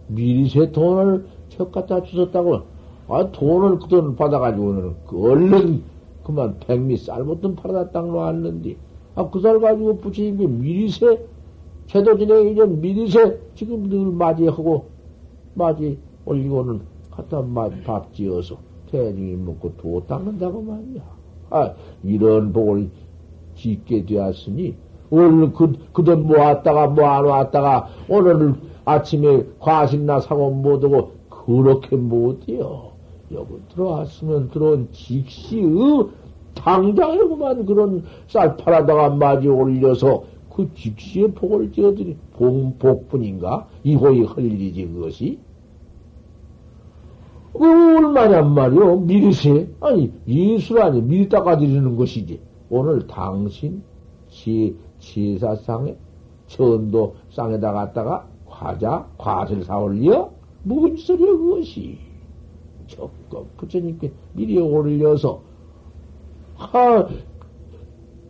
[0.07, 2.61] 미리세 돈을 척 갖다 주셨다고.
[3.07, 5.83] 아, 돈을 그 돈 받아가지고는 그 얼른
[6.23, 8.77] 그만 백미 쌀부터 팔아다 딱 놓았는데,
[9.15, 11.25] 아, 그 쌀 가지고 부처님 이 미리세,
[11.87, 14.85] 제도 진행 이 전 미리세 지금 늘 맞이하고,
[15.55, 17.43] 맞이 올리고는 갖다
[17.83, 18.57] 밥 지어서
[18.91, 21.20] 대중이 먹고 도 닦는다고 말이야.
[21.51, 21.73] 아,
[22.03, 22.89] 이런 복을
[23.55, 24.75] 짓게 되었으니,
[25.09, 32.91] 오늘 그, 그돈 모았다가 모아놨다가 오늘 아침에 과신나 사고 못하고 그렇게 못해요.
[33.33, 36.07] 여기 들어왔으면 들어온 직시의
[36.55, 43.67] 당장에그만 그런 쌀 팔아다가 마지 올려서 그 직시의 복을 지어드리, 복, 복분인가?
[43.83, 45.39] 이호이 할 일이지, 그것이.
[48.13, 49.01] 마냔 말이오.
[49.01, 49.69] 미리세.
[49.79, 52.39] 아니, 예수라니, 미리 닦아드리는 것이지.
[52.69, 53.83] 오늘 당신,
[54.29, 55.95] 지, 지사상에,
[56.47, 60.29] 천도 쌍에다 갖다가 과자, 과자를 사올려?
[60.63, 61.97] 뭔 소리야, 그것이.
[62.87, 65.41] 적극 부처님께 미리 올려서,
[66.55, 67.07] 하,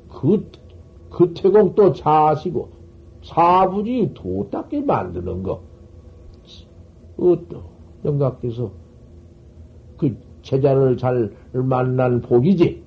[0.09, 0.51] 그,
[1.09, 2.69] 그 태공 또 자시고,
[3.23, 5.61] 사부지 도닦게 만드는 거.
[7.17, 7.63] 어떠,
[8.03, 8.71] 영각께서
[10.01, 12.81] 그 제자를 잘 만난 복이지.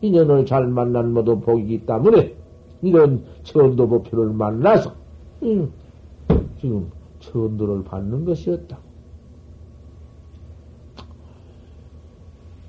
[0.00, 2.34] 인연을 잘 만난 모두 복이기 때문에
[2.80, 4.94] 이런 천도법표를 만나서
[5.42, 5.70] 음,
[6.58, 8.78] 지금 천도를 받는 것이었다.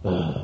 [0.03, 0.40] 아.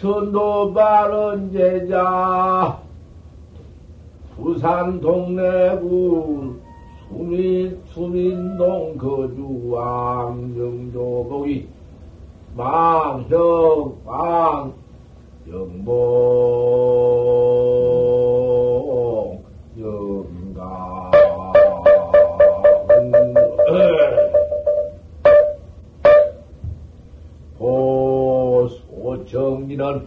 [0.00, 2.80] 천도 바른 제자
[4.36, 6.56] 부산 동래구
[7.08, 11.68] 수민, 수민동 거주 왕정조복이
[12.54, 14.72] 망형 왕
[15.50, 15.98] 영봉
[19.80, 21.07] 영가
[28.98, 30.06] 보소정리는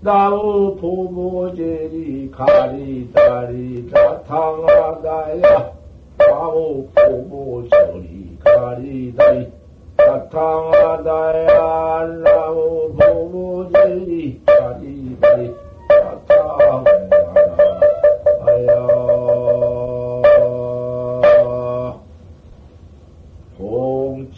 [0.00, 5.72] 나무 보모제리 가리다리 자탕하다야
[6.16, 9.52] 나무 보모제리 가리다리
[9.98, 15.54] 자탕하다야 나무 보모제리 가리다리
[15.88, 17.20] 자탕하다야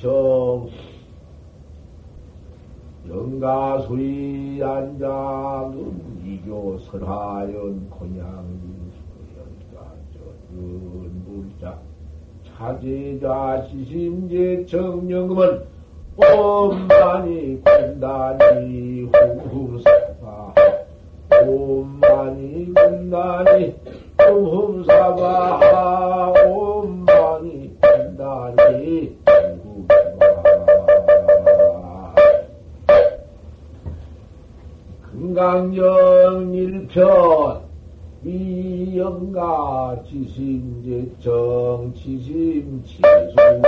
[0.02, 0.68] 봉청
[3.08, 8.92] 영가수리 안장은 이교 설하연 고향인
[9.70, 10.24] 수연가전
[11.24, 11.78] 물자.
[12.44, 15.62] 차제자 시심제 정령금은
[16.16, 20.54] 엄만이 군단이 후흠사바.
[21.30, 23.74] 엄만이 군단이
[24.18, 25.20] 후흠사바.
[26.44, 29.16] 엄만이 군단이
[35.32, 37.62] 금강경 일편
[38.20, 43.62] 미영가 지심제정 지심치수인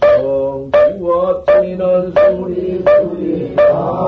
[0.00, 4.03] 정구어 뛰는 소리 소리가